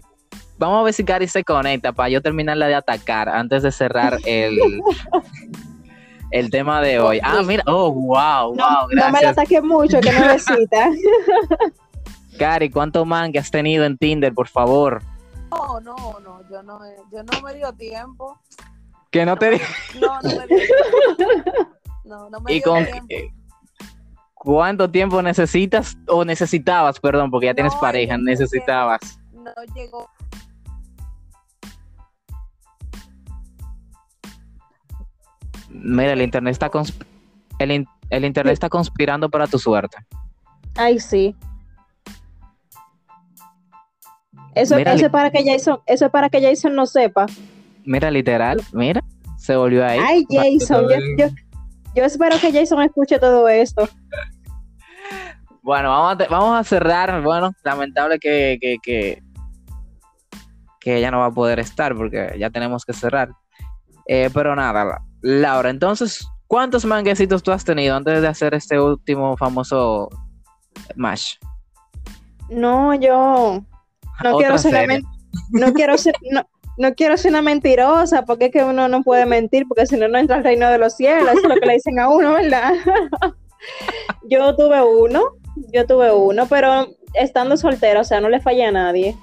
vamos 0.58 0.80
a 0.80 0.82
ver 0.84 0.94
si 0.94 1.04
Cari 1.04 1.26
se 1.28 1.42
conecta 1.44 1.92
para 1.92 2.08
yo 2.08 2.20
terminarla 2.20 2.66
de 2.66 2.74
atacar 2.74 3.28
antes 3.28 3.62
de 3.62 3.72
cerrar 3.72 4.18
el, 4.24 4.58
el 6.30 6.50
tema 6.50 6.80
de 6.80 6.98
hoy. 7.00 7.20
Ah, 7.22 7.42
mira, 7.44 7.62
oh, 7.66 7.90
wow, 7.92 8.54
No, 8.54 8.64
wow, 8.64 8.82
no 8.82 8.88
me 8.88 8.94
la 8.96 9.10
gracias. 9.10 9.32
ataque 9.32 9.60
mucho, 9.62 10.00
que 10.00 10.12
no 10.12 10.20
necesita. 10.26 10.90
Cari, 12.38 12.70
¿cuánto 12.70 13.04
man 13.04 13.32
que 13.32 13.38
has 13.38 13.50
tenido 13.50 13.84
en 13.84 13.96
Tinder, 13.98 14.32
por 14.34 14.48
favor? 14.48 15.02
No, 15.50 15.80
no, 15.80 15.94
no, 16.20 16.40
yo 16.50 16.62
no, 16.62 16.80
yo 17.12 17.22
no 17.22 17.40
me 17.42 17.54
dio 17.54 17.72
tiempo. 17.74 18.38
Que 19.12 19.24
no 19.26 19.36
te 19.36 19.60
No, 20.00 20.20
no 20.22 20.30
me 20.38 20.46
dio 20.46 20.66
tiempo. 21.16 21.52
No, 22.04 22.30
no 22.30 22.40
me 22.40 22.50
¿Y 22.52 22.54
dio 22.56 22.64
con 22.64 22.84
tiempo. 22.84 23.36
cuánto 24.34 24.90
tiempo 24.90 25.22
necesitas 25.22 25.96
o 26.08 26.24
necesitabas, 26.24 26.98
perdón, 26.98 27.30
porque 27.30 27.46
ya 27.46 27.54
tienes 27.54 27.74
No, 27.74 27.80
pareja, 27.80 28.16
necesitabas? 28.18 29.00
No 29.32 29.52
llegó. 29.74 30.08
Mira, 35.68 36.12
el 36.12 36.22
internet 36.22 36.52
está 36.52 36.70
consp- 36.70 37.04
el, 37.58 37.70
in- 37.72 37.88
el 38.10 38.24
internet 38.24 38.52
está 38.52 38.68
conspirando 38.68 39.30
para 39.30 39.46
tu 39.46 39.58
suerte. 39.58 39.96
Ay, 40.76 41.00
sí. 41.00 41.34
Eso, 44.54 44.76
Mira, 44.76 44.92
eso 44.92 45.06
es 45.06 45.12
para 45.12 45.30
que 45.30 45.42
Jason, 45.44 45.80
eso 45.86 46.06
es 46.06 46.10
para 46.10 46.28
que 46.28 46.42
Jason 46.42 46.74
no 46.74 46.84
sepa. 46.86 47.26
Mira, 47.84 48.10
literal, 48.10 48.60
mira, 48.72 49.02
se 49.38 49.56
volvió 49.56 49.84
ahí. 49.84 50.00
Ay, 50.02 50.24
Jason, 50.30 50.88
yo, 50.88 50.96
yo, 51.18 51.34
yo 51.94 52.04
espero 52.04 52.38
que 52.40 52.52
Jason 52.52 52.80
escuche 52.82 53.18
todo 53.18 53.48
esto. 53.48 53.88
Bueno, 55.62 55.90
vamos 55.90 56.14
a, 56.14 56.16
te- 56.18 56.28
vamos 56.28 56.58
a 56.58 56.64
cerrar. 56.64 57.22
Bueno, 57.22 57.52
lamentable 57.64 58.18
que, 58.18 58.58
que, 58.60 58.76
que, 58.82 59.22
que 60.80 60.96
ella 60.96 61.10
no 61.10 61.20
va 61.20 61.26
a 61.26 61.30
poder 61.32 61.58
estar 61.60 61.94
porque 61.94 62.34
ya 62.38 62.50
tenemos 62.50 62.84
que 62.84 62.92
cerrar. 62.92 63.30
Eh, 64.06 64.30
pero 64.34 64.56
nada, 64.56 64.84
La- 64.84 65.02
Laura, 65.20 65.70
entonces, 65.70 66.26
¿cuántos 66.48 66.84
manguecitos 66.84 67.42
tú 67.42 67.52
has 67.52 67.64
tenido 67.64 67.94
antes 67.96 68.20
de 68.20 68.26
hacer 68.28 68.54
este 68.54 68.80
último 68.80 69.36
famoso 69.36 70.08
match? 70.96 71.34
No, 72.50 72.94
yo 72.94 73.62
no 74.24 74.36
Otra 74.36 74.36
quiero 74.36 74.58
ser 74.58 75.02
no 75.52 75.72
quiero 75.72 75.96
ser 75.96 76.14
no, 76.30 76.42
no 76.78 76.94
quiero 76.94 77.16
ser 77.16 77.30
una 77.32 77.42
mentirosa, 77.42 78.24
porque 78.24 78.46
es 78.46 78.52
que 78.52 78.64
uno 78.64 78.88
no 78.88 79.02
puede 79.02 79.26
mentir, 79.26 79.66
porque 79.68 79.86
si 79.86 79.96
no 79.96 80.08
no 80.08 80.18
entra 80.18 80.36
al 80.36 80.44
reino 80.44 80.68
de 80.70 80.78
los 80.78 80.96
cielos, 80.96 81.30
eso 81.30 81.42
es 81.42 81.48
lo 81.48 81.60
que 81.60 81.66
le 81.66 81.74
dicen 81.74 81.98
a 81.98 82.08
uno, 82.08 82.32
¿verdad? 82.32 82.72
yo 84.28 84.54
tuve 84.56 84.82
uno, 84.82 85.36
yo 85.72 85.86
tuve 85.86 86.12
uno, 86.12 86.46
pero 86.46 86.88
estando 87.14 87.56
soltera, 87.56 88.00
o 88.00 88.04
sea, 88.04 88.20
no 88.20 88.28
le 88.28 88.40
fallé 88.40 88.64
a 88.64 88.72
nadie. 88.72 89.16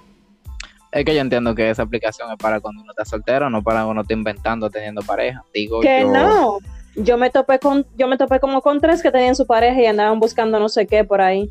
Es 0.91 1.05
que 1.05 1.13
yo 1.13 1.21
entiendo 1.21 1.53
que 1.53 1.69
esa 1.69 1.83
aplicación 1.83 2.31
es 2.31 2.37
para 2.37 2.59
cuando 2.59 2.81
uno 2.81 2.91
está 2.91 3.05
soltero, 3.05 3.49
no 3.49 3.61
para 3.61 3.79
cuando 3.79 3.91
uno 3.91 4.01
está 4.01 4.13
inventando 4.13 4.69
teniendo 4.69 5.01
pareja. 5.01 5.43
Digo 5.53 5.81
Que 5.81 6.01
yo. 6.01 6.11
no. 6.11 6.57
Yo 6.95 7.17
me 7.17 7.29
topé 7.29 7.59
con, 7.59 7.85
yo 7.95 8.07
me 8.07 8.17
topé 8.17 8.39
como 8.39 8.61
con 8.61 8.81
tres 8.81 9.03
que 9.03 9.11
tenían 9.11 9.35
su 9.35 9.45
pareja 9.45 9.79
y 9.79 9.85
andaban 9.85 10.19
buscando 10.19 10.59
no 10.59 10.67
sé 10.67 10.87
qué 10.87 11.03
por 11.03 11.21
ahí. 11.21 11.49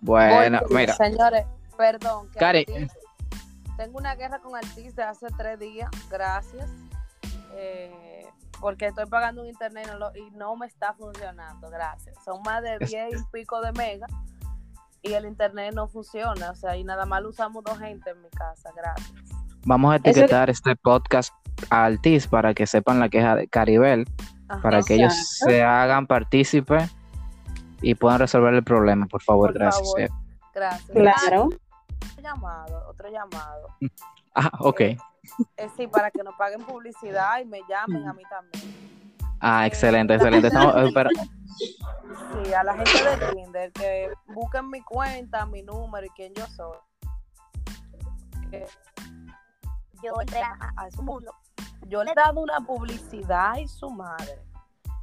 Bueno, 0.00 0.60
mira, 0.70 0.94
Señores, 0.94 1.46
perdón. 1.76 2.28
que 2.32 2.38
Cari. 2.38 2.66
Tengo 3.76 3.98
una 3.98 4.14
guerra 4.14 4.38
con 4.40 4.56
Artis 4.56 4.94
de 4.96 5.02
hace 5.02 5.26
tres 5.36 5.58
días. 5.58 5.90
Gracias. 6.10 6.68
Eh, 7.54 8.26
porque 8.60 8.86
estoy 8.86 9.06
pagando 9.06 9.42
un 9.42 9.48
internet 9.48 9.86
y 9.86 9.90
no, 9.90 9.98
lo- 9.98 10.16
y 10.16 10.30
no 10.32 10.56
me 10.56 10.66
está 10.66 10.94
funcionando. 10.94 11.68
Gracias. 11.70 12.16
Son 12.24 12.40
más 12.44 12.62
de 12.62 12.76
Es- 12.80 12.90
10 12.90 13.20
y 13.20 13.24
pico 13.32 13.60
de 13.60 13.72
mega. 13.72 14.06
Y 15.02 15.12
el 15.12 15.26
internet 15.26 15.74
no 15.74 15.88
funciona. 15.88 16.50
O 16.50 16.54
sea, 16.54 16.76
y 16.76 16.84
nada 16.84 17.04
más 17.06 17.22
lo 17.22 17.28
usamos 17.28 17.62
dos 17.64 17.78
gente 17.78 18.10
en 18.10 18.22
mi 18.22 18.28
casa. 18.30 18.70
Gracias. 18.74 19.12
vamos 19.68 19.92
a 19.92 19.96
Eso- 19.96 20.06
etiquetar 20.20 20.48
este 20.48 20.76
podcast 20.76 21.32
a 21.70 21.84
Altis 21.86 22.28
para 22.28 22.54
que 22.54 22.68
sepan 22.68 23.00
la 23.00 23.08
queja 23.08 23.34
de 23.34 23.48
Caribel, 23.48 24.06
Ajá. 24.48 24.62
para 24.62 24.80
que 24.82 24.94
ellos 24.94 25.12
se 25.38 25.64
hagan 25.64 26.06
partícipes 26.06 26.94
y 27.82 27.96
puedan 27.96 28.20
resolver 28.20 28.54
el 28.54 28.62
problema, 28.62 29.06
por 29.06 29.22
favor, 29.22 29.48
Por 29.50 29.58
gracias. 29.58 29.82
favor. 29.88 30.00
eh. 30.02 30.08
Gracias. 30.54 30.88
Claro. 30.90 31.48
Llamado, 32.22 32.88
otro 32.88 33.08
llamado. 33.10 33.68
Ah, 34.38 34.50
ok. 34.60 34.80
Eh, 34.82 34.98
eh, 35.56 35.68
sí, 35.78 35.86
para 35.86 36.10
que 36.10 36.22
nos 36.22 36.34
paguen 36.34 36.62
publicidad 36.62 37.40
y 37.40 37.46
me 37.46 37.60
llamen 37.66 38.06
a 38.06 38.12
mí 38.12 38.22
también. 38.28 38.96
Ah, 39.40 39.66
excelente, 39.66 40.14
excelente. 40.16 40.48
Estamos- 40.48 40.76
eh, 40.76 40.90
pero- 40.92 41.08
Sí, 42.44 42.52
a 42.52 42.62
la 42.62 42.74
gente 42.74 42.92
de 43.02 43.32
Tinder 43.32 43.72
que 43.72 44.12
busquen 44.26 44.68
mi 44.68 44.82
cuenta, 44.82 45.46
mi 45.46 45.62
número 45.62 46.04
y 46.06 46.10
quién 46.10 46.34
yo 46.34 46.46
soy. 46.48 46.76
Eh, 48.52 48.66
yo 50.02 50.12
a, 50.20 50.82
a 50.84 50.90
su 50.90 51.02
mundo. 51.02 51.32
Yo 51.88 52.04
le 52.04 52.10
he 52.10 52.14
dado 52.14 52.40
una 52.40 52.60
publicidad 52.60 53.56
y 53.56 53.66
su 53.68 53.88
madre. 53.88 54.38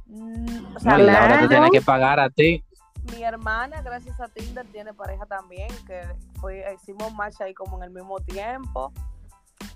Mm, 0.06 0.76
o 0.76 0.78
sea, 0.80 0.92
no, 0.92 0.98
y 1.00 1.06
Laura 1.06 1.40
te 1.40 1.48
tiene 1.48 1.70
que 1.70 1.80
pagar 1.80 2.20
a 2.20 2.30
ti. 2.30 2.64
Mi 3.12 3.22
hermana, 3.22 3.82
gracias 3.82 4.20
a 4.20 4.28
Tinder, 4.28 4.66
tiene 4.66 4.92
pareja 4.94 5.26
también, 5.26 5.68
que 5.86 6.02
fue, 6.40 6.64
hicimos 6.74 7.12
match 7.14 7.40
ahí 7.40 7.54
como 7.54 7.76
en 7.78 7.84
el 7.84 7.90
mismo 7.90 8.18
tiempo. 8.20 8.92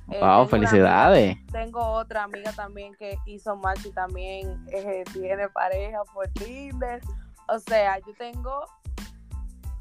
Eh, 0.09 0.13
tengo 0.13 0.27
Wow, 0.27 0.41
una 0.41 0.49
felicidades. 0.49 1.33
amiga- 1.37 1.53
tengo 1.53 1.81
otra 1.81 2.25
amiga 2.25 2.53
también 2.53 2.95
que 2.95 3.19
hizo 3.27 3.57
match 3.57 3.85
y 3.87 3.91
también 3.93 4.65
eh, 4.73 5.05
tiene 5.13 5.49
pareja 5.51 5.99
por 6.15 6.29
Tinder. 6.29 7.01
O 7.49 7.59
sea, 7.59 7.99
yo 7.99 8.15
tengo 8.19 8.65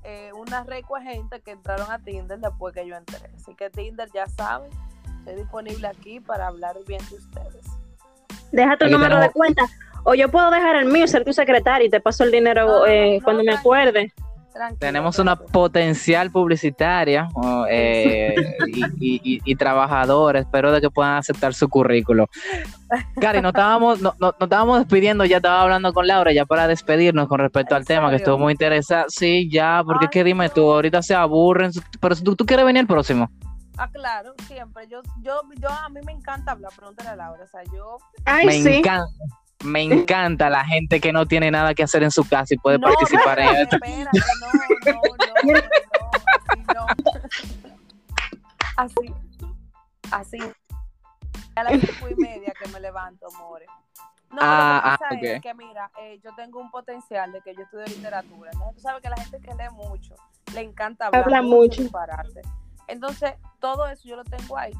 eh, 0.03 0.31
una 0.33 0.63
recua 0.63 1.01
gente 1.01 1.41
que 1.41 1.51
entraron 1.51 1.89
a 1.91 1.99
Tinder 1.99 2.39
después 2.39 2.73
que 2.73 2.85
yo 2.87 2.95
entré. 2.95 3.29
Así 3.35 3.55
que 3.55 3.69
Tinder 3.69 4.09
ya 4.13 4.25
saben, 4.27 4.69
estoy 5.19 5.35
disponible 5.35 5.87
aquí 5.87 6.19
para 6.19 6.47
hablar 6.47 6.75
bien 6.87 7.01
de 7.09 7.15
ustedes. 7.15 7.65
Deja 8.51 8.77
tu 8.77 8.85
Aquí 8.85 8.93
número 8.93 9.19
de 9.19 9.29
cuenta. 9.31 9.63
O 10.09 10.15
yo 10.15 10.29
puedo 10.29 10.49
dejar 10.51 10.77
el 10.77 10.85
mío, 10.85 11.05
ser 11.05 11.25
tu 11.25 11.33
secretaria 11.33 11.85
y 11.85 11.89
te 11.89 11.99
paso 11.99 12.23
el 12.23 12.31
dinero 12.31 12.65
No, 12.65 12.79
no, 12.79 12.85
eh, 12.85 13.17
no, 13.19 13.23
cuando 13.25 13.43
me 13.43 13.51
acuerde. 13.53 14.13
Tranquilo, 14.53 14.79
Tenemos 14.79 15.19
una 15.19 15.35
tranquilo. 15.35 15.51
potencial 15.51 16.31
publicitaria 16.31 17.27
eh, 17.69 18.33
y, 18.67 18.85
y- 18.99 19.21
y- 19.35 19.41
y 19.43 19.55
trabajadores. 19.55 20.45
Espero 20.45 20.71
de 20.71 20.79
que 20.81 20.89
puedan 20.89 21.17
aceptar 21.17 21.53
su 21.53 21.67
currículo. 21.69 22.25
Cari, 23.19 23.41
nos 23.41 23.49
estábamos, 23.49 24.01
no, 24.01 24.13
no- 24.19 24.31
nos 24.39 24.47
estábamos 24.47 24.79
despidiendo, 24.79 25.25
ya 25.25 25.37
estaba 25.37 25.61
hablando 25.61 25.91
con 25.93 26.07
Laura, 26.07 26.31
ya 26.31 26.45
para 26.45 26.67
despedirnos 26.67 27.27
con 27.27 27.39
respecto 27.39 27.75
¿En 27.75 27.81
al 27.81 27.85
tema, 27.85 28.09
que 28.09 28.15
estuvo 28.15 28.37
muy 28.39 28.53
interesante. 28.53 29.09
Sí, 29.09 29.49
ya, 29.51 29.83
porque 29.85 30.05
es 30.05 30.11
que 30.11 30.23
dime 30.23 30.47
no. 30.47 30.53
tú, 30.53 30.71
ahorita 30.71 31.01
se 31.03 31.13
aburren, 31.13 31.71
pero 31.99 32.15
si 32.15 32.23
tú, 32.23 32.35
tú 32.35 32.45
quieres 32.45 32.65
venir 32.65 32.79
el 32.79 32.87
próximo. 32.87 33.29
Ah, 33.77 33.89
claro, 33.91 34.33
siempre. 34.47 34.87
Yo, 34.87 35.01
yo, 35.21 35.41
yo, 35.59 35.69
a 35.69 35.89
mí 35.89 35.99
me 36.03 36.13
encanta 36.13 36.53
hablar, 36.53 36.71
pregúntale 36.75 37.09
a 37.09 37.15
Laura. 37.15 37.43
O 37.43 37.47
sea, 37.47 37.61
yo. 37.71 37.97
Ay, 38.25 38.45
me 38.47 38.53
sí. 38.53 38.73
encanta. 38.77 39.05
Me 39.63 39.81
encanta 39.81 40.49
la 40.49 40.63
gente 40.63 40.99
que 41.01 41.11
no 41.11 41.25
tiene 41.25 41.49
nada 41.51 41.73
que 41.73 41.83
hacer 41.83 42.03
en 42.03 42.11
su 42.11 42.27
casa 42.27 42.53
y 42.53 42.57
puede 42.57 42.77
No, 42.77 42.87
participar 42.87 43.39
en 43.39 43.47
espérate, 43.47 43.75
esto. 43.75 43.85
espérate, 43.85 44.19
no, 44.39 44.93
no, 44.93 45.01
no, 45.43 45.53
no, 45.53 45.61
así 46.47 46.63
no. 46.75 46.85
Así. 48.77 49.13
Así. 50.11 50.37
A 51.55 51.63
las 51.63 51.73
cinco 51.81 52.07
y 52.09 52.15
media 52.15 52.53
que 52.61 52.69
me 52.69 52.79
levanto, 52.79 53.27
more. 53.39 53.65
No, 54.29 54.37
Ah, 54.41 54.81
lo 54.83 54.91
que 54.91 54.97
pasa 54.97 55.05
ah, 55.09 55.19
es 55.21 55.37
ok. 55.37 55.41
que, 55.41 55.53
mira, 55.55 55.91
eh, 56.01 56.19
yo 56.23 56.35
tengo 56.35 56.59
un 56.59 56.69
potencial 56.69 57.31
de 57.31 57.41
que 57.41 57.55
yo 57.55 57.61
estudio 57.63 57.85
literatura. 57.87 58.51
Entonces, 58.53 58.75
tú 58.75 58.81
sabes 58.81 59.01
que 59.01 59.09
la 59.09 59.15
gente 59.17 59.39
que 59.39 59.51
lee 59.55 59.69
mucho, 59.73 60.15
le 60.53 60.61
encanta 60.61 61.07
hablar 61.07 61.23
Habla 61.23 61.41
mucho. 61.41 61.81
disparate. 61.81 62.41
Entonces, 62.87 63.33
todo 63.59 63.87
eso 63.87 64.07
yo 64.07 64.17
lo 64.17 64.23
tengo 64.25 64.57
ahí. 64.57 64.73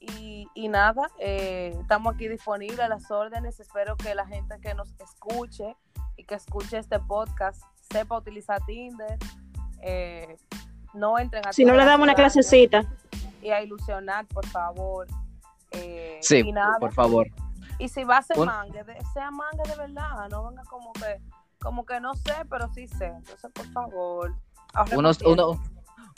Y, 0.00 0.46
y 0.54 0.68
nada, 0.68 1.10
eh, 1.18 1.74
estamos 1.80 2.14
aquí 2.14 2.28
disponibles 2.28 2.80
a 2.80 2.88
las 2.88 3.10
órdenes. 3.10 3.58
Espero 3.60 3.96
que 3.96 4.14
la 4.14 4.26
gente 4.26 4.58
que 4.60 4.74
nos 4.74 4.92
escuche 5.00 5.76
y 6.16 6.24
que 6.24 6.34
escuche 6.34 6.78
este 6.78 6.98
podcast 7.00 7.62
sepa 7.90 8.18
utilizar 8.18 8.60
Tinder. 8.66 9.18
eh, 9.82 10.36
no 10.94 11.18
entren 11.18 11.46
a 11.46 11.52
Si 11.52 11.64
no 11.64 11.74
le 11.74 11.84
damos 11.84 12.04
una 12.04 12.14
clasecita. 12.14 12.84
Y 13.42 13.50
a 13.50 13.60
ilusionar, 13.62 14.26
por 14.26 14.46
favor. 14.46 15.06
Eh, 15.72 16.18
Sí, 16.22 16.38
y 16.38 16.52
nada, 16.52 16.78
por 16.78 16.92
favor. 16.94 17.26
Y 17.78 17.88
si 17.88 18.02
va 18.04 18.18
a 18.18 18.22
ser 18.22 18.38
Un- 18.38 18.46
mangue, 18.46 18.82
de- 18.84 18.98
sea 19.12 19.30
mangue 19.30 19.62
de 19.68 19.76
verdad, 19.76 20.28
no 20.30 20.48
venga 20.48 20.62
como 20.64 20.92
que, 20.94 21.20
como 21.60 21.84
que 21.84 22.00
no 22.00 22.14
sé, 22.14 22.32
pero 22.48 22.72
sí 22.72 22.88
sé. 22.88 23.06
Entonces, 23.06 23.50
por 23.52 23.66
favor. 23.72 24.34
Unos, 24.96 25.20
uno- 25.22 25.62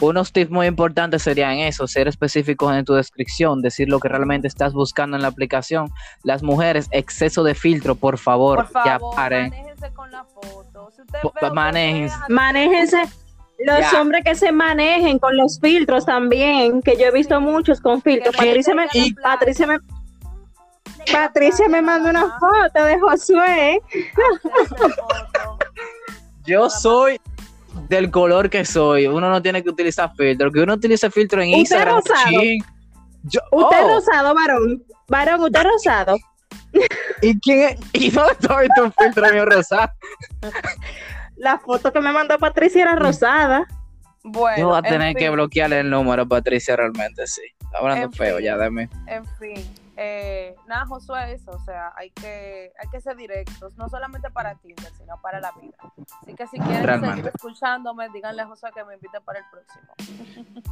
unos 0.01 0.33
tips 0.33 0.51
muy 0.51 0.67
importantes 0.67 1.23
serían 1.23 1.59
eso, 1.59 1.87
ser 1.89 2.07
específicos 2.09 2.75
en 2.77 2.85
tu 2.85 2.95
descripción, 2.95 3.61
decir 3.63 3.89
lo 3.89 3.99
que 3.99 4.09
realmente 4.09 4.47
estás 4.47 4.73
buscando 4.73 5.17
en 5.17 5.23
la 5.23 5.29
aplicación. 5.29 5.91
Las 6.23 6.43
mujeres, 6.43 6.89
exceso 6.93 7.43
de 7.43 7.55
filtro, 7.55 7.95
por 7.97 8.17
favor, 8.19 8.67
Por 8.71 8.85
ya 8.85 8.99
favor, 8.99 9.15
paren. 9.17 9.51
manéjense 9.51 9.93
con 9.95 10.11
la 10.13 10.25
foto. 10.25 10.91
Si 10.95 11.03
usted 11.03 11.19
que 11.41 11.51
manéjense. 11.51 12.17
vea, 12.17 12.27
Manéjense. 12.29 13.03
Los 13.61 13.81
Ya. 13.91 14.01
hombres 14.01 14.23
que 14.25 14.37
se 14.37 14.53
manejen 14.53 15.19
con 15.19 15.37
los 15.37 15.59
filtros 15.59 16.07
también, 16.07 16.81
que 16.81 16.97
yo 16.97 17.07
he 17.07 17.11
visto 17.11 17.41
muchos 17.41 17.81
con 17.81 18.01
filtros. 18.01 18.33
Que 18.37 18.39
Patricia 18.47 18.75
me, 18.75 18.87
playa. 18.87 19.15
Patricia 19.21 19.67
me, 19.67 19.79
Patricia 21.13 21.69
me 21.69 21.83
mandó 21.83 22.11
una 22.11 22.39
foto 22.39 22.85
de 22.85 23.01
Josué. 23.01 23.83
Yo 26.47 26.71
soy 26.71 27.21
del 27.89 28.11
color 28.11 28.51
que 28.51 28.65
soy. 28.65 29.07
Uno 29.07 29.29
no 29.31 29.41
tiene 29.43 29.63
que 29.63 29.71
utilizar 29.71 30.13
filtro. 30.17 30.51
Que 30.51 30.61
uno 30.61 30.75
utilice 30.75 31.11
filtro 31.11 31.41
en 31.43 31.49
¿Usted 31.49 31.59
Instagram. 31.61 31.97
rosado? 31.97 32.43
Yo- 33.25 33.41
Usted 33.53 33.77
oh, 33.85 33.95
rosado, 33.95 34.35
varón. 34.35 34.85
Varón, 35.09 35.41
usted 35.43 35.63
rosado. 35.65 36.17
¿Y 37.23 37.39
quién 37.41 37.61
es? 37.71 37.77
¿Y 37.93 38.11
dónde 38.11 38.33
está 38.33 38.63
tu 38.77 38.91
filtro 39.03 39.33
mío 39.33 39.45
rosado? 39.47 39.91
La 41.37 41.59
foto 41.59 41.93
que 41.93 42.01
me 42.01 42.13
mandó 42.13 42.39
Patricia 42.39 42.83
era 42.83 42.97
rosada. 42.97 43.67
Bueno, 44.25 44.59
Yo 44.59 44.67
voy 44.69 44.77
a 44.77 44.79
en 44.81 44.85
tener 44.85 45.15
que 45.15 45.31
bloquearle 45.31 45.81
el 45.81 45.91
número 45.91 46.27
Patricia 46.27 46.77
realmente, 46.77 47.27
sí. 47.27 47.43
Está 47.61 47.79
hablando 47.79 48.07
En 48.07 48.13
feo 48.13 48.37
fin. 48.37 48.45
ya 48.45 48.57
de 48.57 48.71
mí. 48.71 48.89
En 49.07 49.25
fin, 49.39 49.65
eh, 50.01 50.55
nada, 50.69 50.87
Josué, 50.87 51.33
eso, 51.33 51.51
o 51.51 51.59
sea, 51.59 51.93
hay 51.97 52.11
que, 52.11 52.71
hay 52.81 52.89
que 52.89 53.01
ser 53.01 53.17
directos, 53.17 53.77
no 53.77 53.89
solamente 53.89 54.31
para 54.31 54.55
Tinder, 54.55 54.93
sino 54.97 55.21
para 55.21 55.41
la 55.41 55.51
vida. 55.61 55.77
Así 56.23 56.35
que 56.35 56.47
si 56.47 56.57
quieren 56.61 56.85
Realmente. 56.85 57.17
seguir 57.17 57.33
escuchándome, 57.35 58.09
díganle 58.11 58.43
a 58.43 58.47
Josué 58.47 58.71
que 58.73 58.85
me 58.85 58.95
invite 58.95 59.21
para 59.23 59.41
el 59.41 59.45
próximo. 59.51 59.89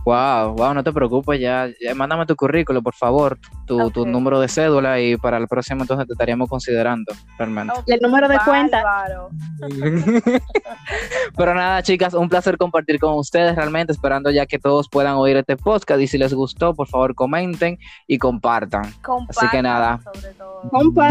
Wow, 0.05 0.55
wow, 0.55 0.75
no 0.75 0.85
te 0.85 0.93
preocupes, 0.93 1.41
ya, 1.41 1.67
ya 1.81 1.93
mándame 1.97 2.25
tu 2.27 2.37
currículo, 2.37 2.83
por 2.83 2.95
favor, 2.95 3.37
tu, 3.67 3.91
tu 3.91 4.07
número 4.07 4.39
de 4.39 4.47
cédula 4.47 5.01
y 5.01 5.17
para 5.17 5.39
el 5.39 5.49
próximo 5.49 5.83
entonces 5.83 6.07
te 6.07 6.13
estaríamos 6.13 6.49
considerando, 6.49 7.13
realmente. 7.37 7.75
El 7.89 8.01
número 8.01 8.29
de 8.29 8.39
cuenta. 8.45 8.85
Pero 11.37 11.55
nada, 11.55 11.83
chicas, 11.83 12.15
un 12.15 12.29
placer 12.29 12.57
compartir 12.57 13.01
con 13.01 13.15
ustedes, 13.15 13.57
realmente 13.57 13.93
esperando 13.93 14.31
ya 14.31 14.47
que 14.47 14.61
todos 14.61 14.89
puedan 14.89 15.15
oír 15.15 15.37
este 15.37 15.57
podcast 15.57 16.01
y 16.01 16.07
si 16.07 16.17
les 16.17 16.33
gustó, 16.33 16.75
por 16.75 16.87
favor 16.87 17.17
comenten 17.17 17.79
y 18.07 18.19
compartan. 18.19 18.93
Así 19.29 19.49
que 19.51 19.63
nada. 19.63 20.01
Sobre 20.03 20.33
todo. 20.35 20.63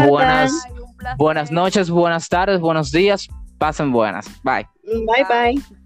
Buenas, 0.08 0.52
Ay, 0.64 1.14
buenas 1.16 1.50
noches, 1.50 1.90
buenas 1.90 2.28
tardes, 2.28 2.60
buenos 2.60 2.90
días, 2.90 3.28
pasen 3.58 3.92
buenas. 3.92 4.26
Bye. 4.42 4.66
Bye, 4.84 5.24
bye. 5.28 5.76